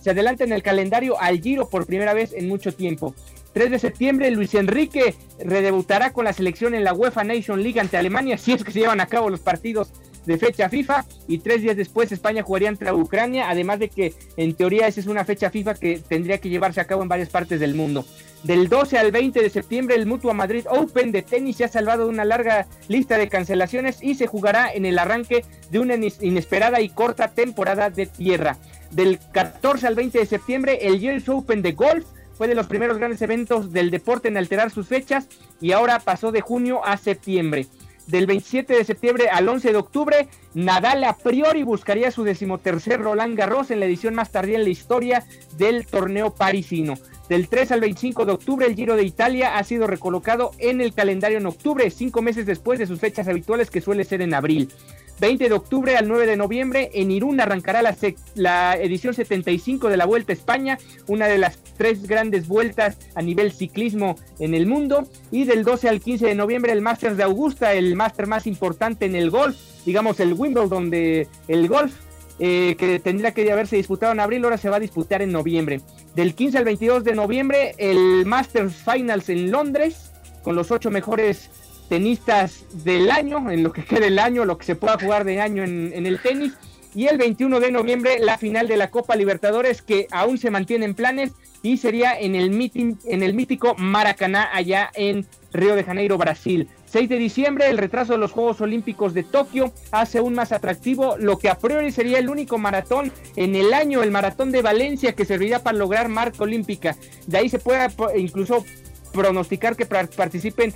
se 0.00 0.10
adelanta 0.10 0.44
en 0.44 0.52
el 0.52 0.62
calendario 0.62 1.20
al 1.20 1.40
Giro 1.40 1.68
por 1.68 1.86
primera 1.86 2.12
vez 2.12 2.32
en 2.32 2.48
mucho 2.48 2.72
tiempo. 2.74 3.14
3 3.52 3.70
de 3.70 3.78
septiembre, 3.78 4.30
Luis 4.32 4.54
Enrique 4.54 5.14
redebutará 5.38 6.12
con 6.12 6.26
la 6.26 6.34
selección 6.34 6.74
en 6.74 6.84
la 6.84 6.92
UEFA 6.92 7.24
Nation 7.24 7.62
League 7.62 7.80
ante 7.80 7.96
Alemania, 7.96 8.36
si 8.36 8.52
es 8.52 8.62
que 8.62 8.72
se 8.72 8.80
llevan 8.80 9.00
a 9.00 9.06
cabo 9.06 9.30
los 9.30 9.40
partidos 9.40 9.92
de 10.26 10.38
fecha 10.38 10.68
FIFA. 10.68 11.04
Y 11.28 11.38
tres 11.38 11.62
días 11.62 11.76
después, 11.76 12.12
España 12.12 12.42
jugaría 12.42 12.68
ante 12.68 12.92
Ucrania, 12.92 13.48
además 13.48 13.78
de 13.78 13.88
que 13.88 14.14
en 14.36 14.54
teoría 14.54 14.86
esa 14.86 15.00
es 15.00 15.06
una 15.06 15.24
fecha 15.24 15.50
FIFA 15.50 15.74
que 15.74 15.98
tendría 15.98 16.38
que 16.38 16.50
llevarse 16.50 16.80
a 16.80 16.86
cabo 16.86 17.02
en 17.02 17.08
varias 17.08 17.30
partes 17.30 17.60
del 17.60 17.74
mundo. 17.74 18.04
Del 18.42 18.68
12 18.68 18.98
al 18.98 19.10
20 19.10 19.40
de 19.40 19.50
septiembre, 19.50 19.96
el 19.96 20.06
Mutua 20.06 20.34
Madrid 20.34 20.66
Open 20.68 21.10
de 21.10 21.22
tenis 21.22 21.56
se 21.56 21.64
ha 21.64 21.68
salvado 21.68 22.04
de 22.04 22.10
una 22.10 22.24
larga 22.24 22.66
lista 22.86 23.18
de 23.18 23.28
cancelaciones 23.28 24.02
y 24.02 24.14
se 24.14 24.26
jugará 24.26 24.70
en 24.72 24.84
el 24.84 24.98
arranque 24.98 25.44
de 25.70 25.78
una 25.78 25.94
inesperada 25.94 26.80
y 26.80 26.90
corta 26.90 27.28
temporada 27.28 27.90
de 27.90 28.06
tierra. 28.06 28.56
Del 28.90 29.18
14 29.32 29.86
al 29.86 29.94
20 29.94 30.18
de 30.18 30.26
septiembre, 30.26 30.78
el 30.82 31.04
US 31.08 31.28
Open 31.28 31.62
de 31.62 31.72
golf 31.72 32.06
fue 32.36 32.48
de 32.48 32.54
los 32.54 32.66
primeros 32.66 32.98
grandes 32.98 33.22
eventos 33.22 33.72
del 33.72 33.90
deporte 33.90 34.28
en 34.28 34.36
alterar 34.36 34.70
sus 34.70 34.86
fechas 34.86 35.26
y 35.60 35.72
ahora 35.72 35.98
pasó 36.00 36.32
de 36.32 36.42
junio 36.42 36.84
a 36.84 36.96
septiembre. 36.98 37.66
Del 38.06 38.26
27 38.26 38.72
de 38.72 38.84
septiembre 38.84 39.28
al 39.28 39.48
11 39.48 39.72
de 39.72 39.78
octubre, 39.78 40.28
Nadal 40.54 41.02
a 41.04 41.16
priori 41.16 41.64
buscaría 41.64 42.12
su 42.12 42.22
decimotercer 42.22 43.00
Roland 43.00 43.36
Garros 43.36 43.70
en 43.70 43.80
la 43.80 43.86
edición 43.86 44.14
más 44.14 44.30
tardía 44.30 44.56
en 44.56 44.64
la 44.64 44.70
historia 44.70 45.24
del 45.58 45.86
torneo 45.86 46.32
parisino. 46.32 46.94
Del 47.28 47.48
3 47.48 47.72
al 47.72 47.80
25 47.80 48.24
de 48.24 48.32
octubre, 48.32 48.66
el 48.66 48.76
Giro 48.76 48.94
de 48.94 49.02
Italia 49.02 49.58
ha 49.58 49.64
sido 49.64 49.88
recolocado 49.88 50.52
en 50.58 50.80
el 50.80 50.94
calendario 50.94 51.38
en 51.38 51.46
octubre, 51.46 51.90
cinco 51.90 52.22
meses 52.22 52.46
después 52.46 52.78
de 52.78 52.86
sus 52.86 53.00
fechas 53.00 53.26
habituales 53.26 53.70
que 53.70 53.80
suele 53.80 54.04
ser 54.04 54.22
en 54.22 54.34
abril. 54.34 54.70
20 55.18 55.48
de 55.48 55.54
octubre 55.54 55.96
al 55.96 56.08
9 56.08 56.26
de 56.26 56.36
noviembre, 56.36 56.90
en 56.94 57.10
Irún 57.10 57.40
arrancará 57.40 57.82
la, 57.82 57.96
la, 58.34 58.76
edición 58.76 59.14
75 59.14 59.88
de 59.88 59.96
la 59.96 60.04
Vuelta 60.04 60.32
a 60.32 60.36
España, 60.36 60.78
una 61.06 61.26
de 61.26 61.38
las 61.38 61.58
tres 61.76 62.06
grandes 62.06 62.48
vueltas 62.48 62.96
a 63.14 63.22
nivel 63.22 63.52
ciclismo 63.52 64.16
en 64.38 64.54
el 64.54 64.66
mundo. 64.66 65.08
Y 65.30 65.44
del 65.44 65.64
12 65.64 65.88
al 65.88 66.00
15 66.00 66.26
de 66.26 66.34
noviembre, 66.34 66.72
el 66.72 66.82
Masters 66.82 67.16
de 67.16 67.22
Augusta, 67.22 67.74
el 67.74 67.96
máster 67.96 68.26
más 68.26 68.46
importante 68.46 69.06
en 69.06 69.14
el 69.14 69.30
golf, 69.30 69.56
digamos 69.84 70.20
el 70.20 70.32
Wimbledon 70.32 70.90
de 70.90 71.28
el 71.48 71.68
golf, 71.68 71.92
eh, 72.38 72.76
que 72.78 72.98
tendría 72.98 73.32
que 73.32 73.50
haberse 73.50 73.76
disputado 73.76 74.12
en 74.12 74.20
abril, 74.20 74.44
ahora 74.44 74.58
se 74.58 74.68
va 74.68 74.76
a 74.76 74.80
disputar 74.80 75.22
en 75.22 75.32
noviembre. 75.32 75.80
Del 76.14 76.34
15 76.34 76.58
al 76.58 76.64
22 76.64 77.04
de 77.04 77.14
noviembre, 77.14 77.74
el 77.78 78.26
Masters 78.26 78.74
Finals 78.74 79.30
en 79.30 79.50
Londres, 79.50 80.12
con 80.42 80.54
los 80.54 80.70
ocho 80.70 80.90
mejores 80.90 81.50
tenistas 81.88 82.66
del 82.84 83.10
año, 83.10 83.50
en 83.50 83.62
lo 83.62 83.72
que 83.72 83.84
quede 83.84 84.08
el 84.08 84.18
año, 84.18 84.44
lo 84.44 84.58
que 84.58 84.66
se 84.66 84.76
pueda 84.76 84.98
jugar 84.98 85.24
de 85.24 85.40
año 85.40 85.64
en, 85.64 86.06
el 86.06 86.20
tenis. 86.20 86.52
Y 86.94 87.06
el 87.06 87.18
21 87.18 87.60
de 87.60 87.70
noviembre 87.70 88.18
la 88.18 88.38
final 88.38 88.68
de 88.68 88.76
la 88.76 88.90
Copa 88.90 89.16
Libertadores 89.16 89.82
que 89.82 90.06
aún 90.10 90.38
se 90.38 90.50
mantiene 90.50 90.86
en 90.86 90.94
planes 90.94 91.32
y 91.66 91.78
sería 91.78 92.16
en 92.16 92.36
el, 92.36 92.50
meeting, 92.50 92.94
en 93.06 93.24
el 93.24 93.34
mítico 93.34 93.74
Maracaná 93.76 94.50
allá 94.54 94.88
en 94.94 95.26
Río 95.52 95.74
de 95.74 95.82
Janeiro, 95.82 96.16
Brasil. 96.16 96.68
6 96.86 97.08
de 97.08 97.16
diciembre, 97.16 97.68
el 97.68 97.76
retraso 97.76 98.12
de 98.12 98.20
los 98.20 98.30
Juegos 98.30 98.60
Olímpicos 98.60 99.14
de 99.14 99.24
Tokio 99.24 99.72
hace 99.90 100.18
aún 100.18 100.34
más 100.34 100.52
atractivo 100.52 101.16
lo 101.18 101.40
que 101.40 101.48
a 101.48 101.58
priori 101.58 101.90
sería 101.90 102.20
el 102.20 102.28
único 102.28 102.56
maratón 102.56 103.10
en 103.34 103.56
el 103.56 103.74
año, 103.74 104.04
el 104.04 104.12
maratón 104.12 104.52
de 104.52 104.62
Valencia, 104.62 105.14
que 105.14 105.24
serviría 105.24 105.64
para 105.64 105.76
lograr 105.76 106.08
marca 106.08 106.44
olímpica. 106.44 106.96
De 107.26 107.38
ahí 107.38 107.48
se 107.48 107.58
puede 107.58 107.90
incluso 108.16 108.64
pronosticar 109.12 109.74
que 109.74 109.86
participen 109.86 110.72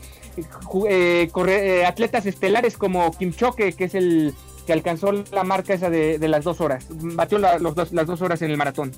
eh, 0.88 1.30
eh, 1.46 1.84
atletas 1.86 2.26
estelares 2.26 2.76
como 2.76 3.12
Kim 3.16 3.32
Choque, 3.32 3.74
que 3.74 3.84
es 3.84 3.94
el 3.94 4.34
que 4.66 4.72
alcanzó 4.72 5.12
la 5.12 5.44
marca 5.44 5.72
esa 5.72 5.88
de, 5.88 6.18
las 6.26 6.42
dos 6.42 6.60
horas. 6.60 6.86
Batió 6.90 7.38
las 7.38 7.62
dos 7.62 8.22
horas 8.22 8.42
en 8.42 8.50
el 8.50 8.56
maratón. 8.56 8.92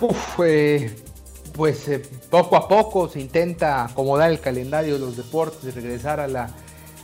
Uf, 0.00 0.40
eh, 0.44 0.94
pues 1.58 1.88
eh, 1.88 2.00
poco 2.30 2.54
a 2.54 2.68
poco 2.68 3.08
se 3.08 3.20
intenta 3.20 3.84
acomodar 3.84 4.30
el 4.30 4.38
calendario 4.38 4.94
de 4.94 5.00
los 5.00 5.16
deportes 5.16 5.74
regresar 5.74 6.20
a 6.20 6.28
la, 6.28 6.50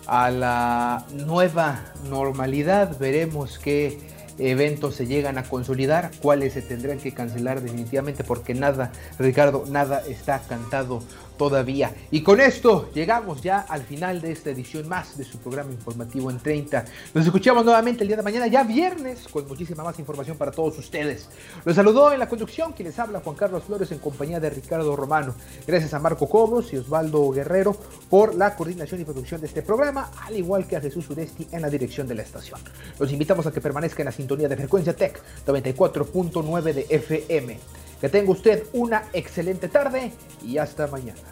a 0.06 0.30
la 0.30 1.06
nueva 1.10 1.92
normalidad. 2.08 2.96
Veremos 3.00 3.58
qué 3.58 3.98
eventos 4.38 4.94
se 4.94 5.08
llegan 5.08 5.38
a 5.38 5.42
consolidar, 5.42 6.12
cuáles 6.22 6.52
se 6.52 6.62
tendrán 6.62 6.98
que 6.98 7.12
cancelar 7.12 7.62
definitivamente, 7.62 8.22
porque 8.22 8.54
nada, 8.54 8.92
Ricardo, 9.18 9.64
nada 9.68 10.04
está 10.08 10.38
cantado 10.38 11.02
todavía. 11.36 11.94
Y 12.10 12.22
con 12.22 12.40
esto 12.40 12.90
llegamos 12.94 13.42
ya 13.42 13.60
al 13.60 13.82
final 13.82 14.20
de 14.20 14.32
esta 14.32 14.50
edición 14.50 14.88
más 14.88 15.16
de 15.16 15.24
su 15.24 15.38
programa 15.38 15.72
informativo 15.72 16.30
en 16.30 16.38
30. 16.38 16.84
Nos 17.14 17.24
escuchamos 17.24 17.64
nuevamente 17.64 18.02
el 18.02 18.08
día 18.08 18.16
de 18.16 18.22
mañana, 18.22 18.46
ya 18.46 18.62
viernes, 18.62 19.26
con 19.28 19.46
muchísima 19.46 19.82
más 19.82 19.98
información 19.98 20.36
para 20.36 20.50
todos 20.50 20.78
ustedes. 20.78 21.28
Los 21.64 21.76
saludó 21.76 22.12
en 22.12 22.18
la 22.18 22.28
conducción 22.28 22.72
quien 22.72 22.88
les 22.88 22.98
habla 22.98 23.20
Juan 23.20 23.36
Carlos 23.36 23.64
Flores 23.64 23.90
en 23.92 23.98
compañía 23.98 24.40
de 24.40 24.50
Ricardo 24.50 24.94
Romano. 24.96 25.34
Gracias 25.66 25.94
a 25.94 25.98
Marco 25.98 26.28
Cobos 26.28 26.72
y 26.72 26.76
Osvaldo 26.76 27.30
Guerrero 27.30 27.76
por 28.08 28.34
la 28.34 28.54
coordinación 28.54 29.00
y 29.00 29.04
producción 29.04 29.40
de 29.40 29.46
este 29.46 29.62
programa, 29.62 30.10
al 30.22 30.36
igual 30.36 30.66
que 30.66 30.76
a 30.76 30.80
Jesús 30.80 31.08
Uresti 31.10 31.48
en 31.52 31.62
la 31.62 31.70
dirección 31.70 32.06
de 32.06 32.14
la 32.14 32.22
estación. 32.22 32.60
Los 32.98 33.12
invitamos 33.12 33.46
a 33.46 33.52
que 33.52 33.60
permanezcan 33.60 34.02
en 34.02 34.06
la 34.06 34.12
sintonía 34.12 34.48
de 34.48 34.56
frecuencia 34.56 34.94
Tech 34.94 35.20
94.9 35.46 36.72
de 36.72 36.86
FM. 36.88 37.58
Que 38.04 38.10
tenga 38.10 38.32
usted 38.32 38.64
una 38.74 39.04
excelente 39.14 39.66
tarde 39.66 40.12
y 40.42 40.58
hasta 40.58 40.86
mañana. 40.88 41.22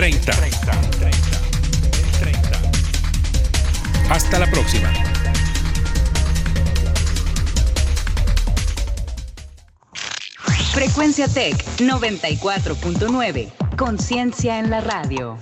30. 0.00 0.32
Hasta 4.08 4.38
la 4.38 4.50
próxima. 4.50 4.90
Frecuencia 10.72 11.28
Tech 11.28 11.62
94.9. 11.76 13.52
Conciencia 13.76 14.58
en 14.58 14.70
la 14.70 14.80
radio. 14.80 15.38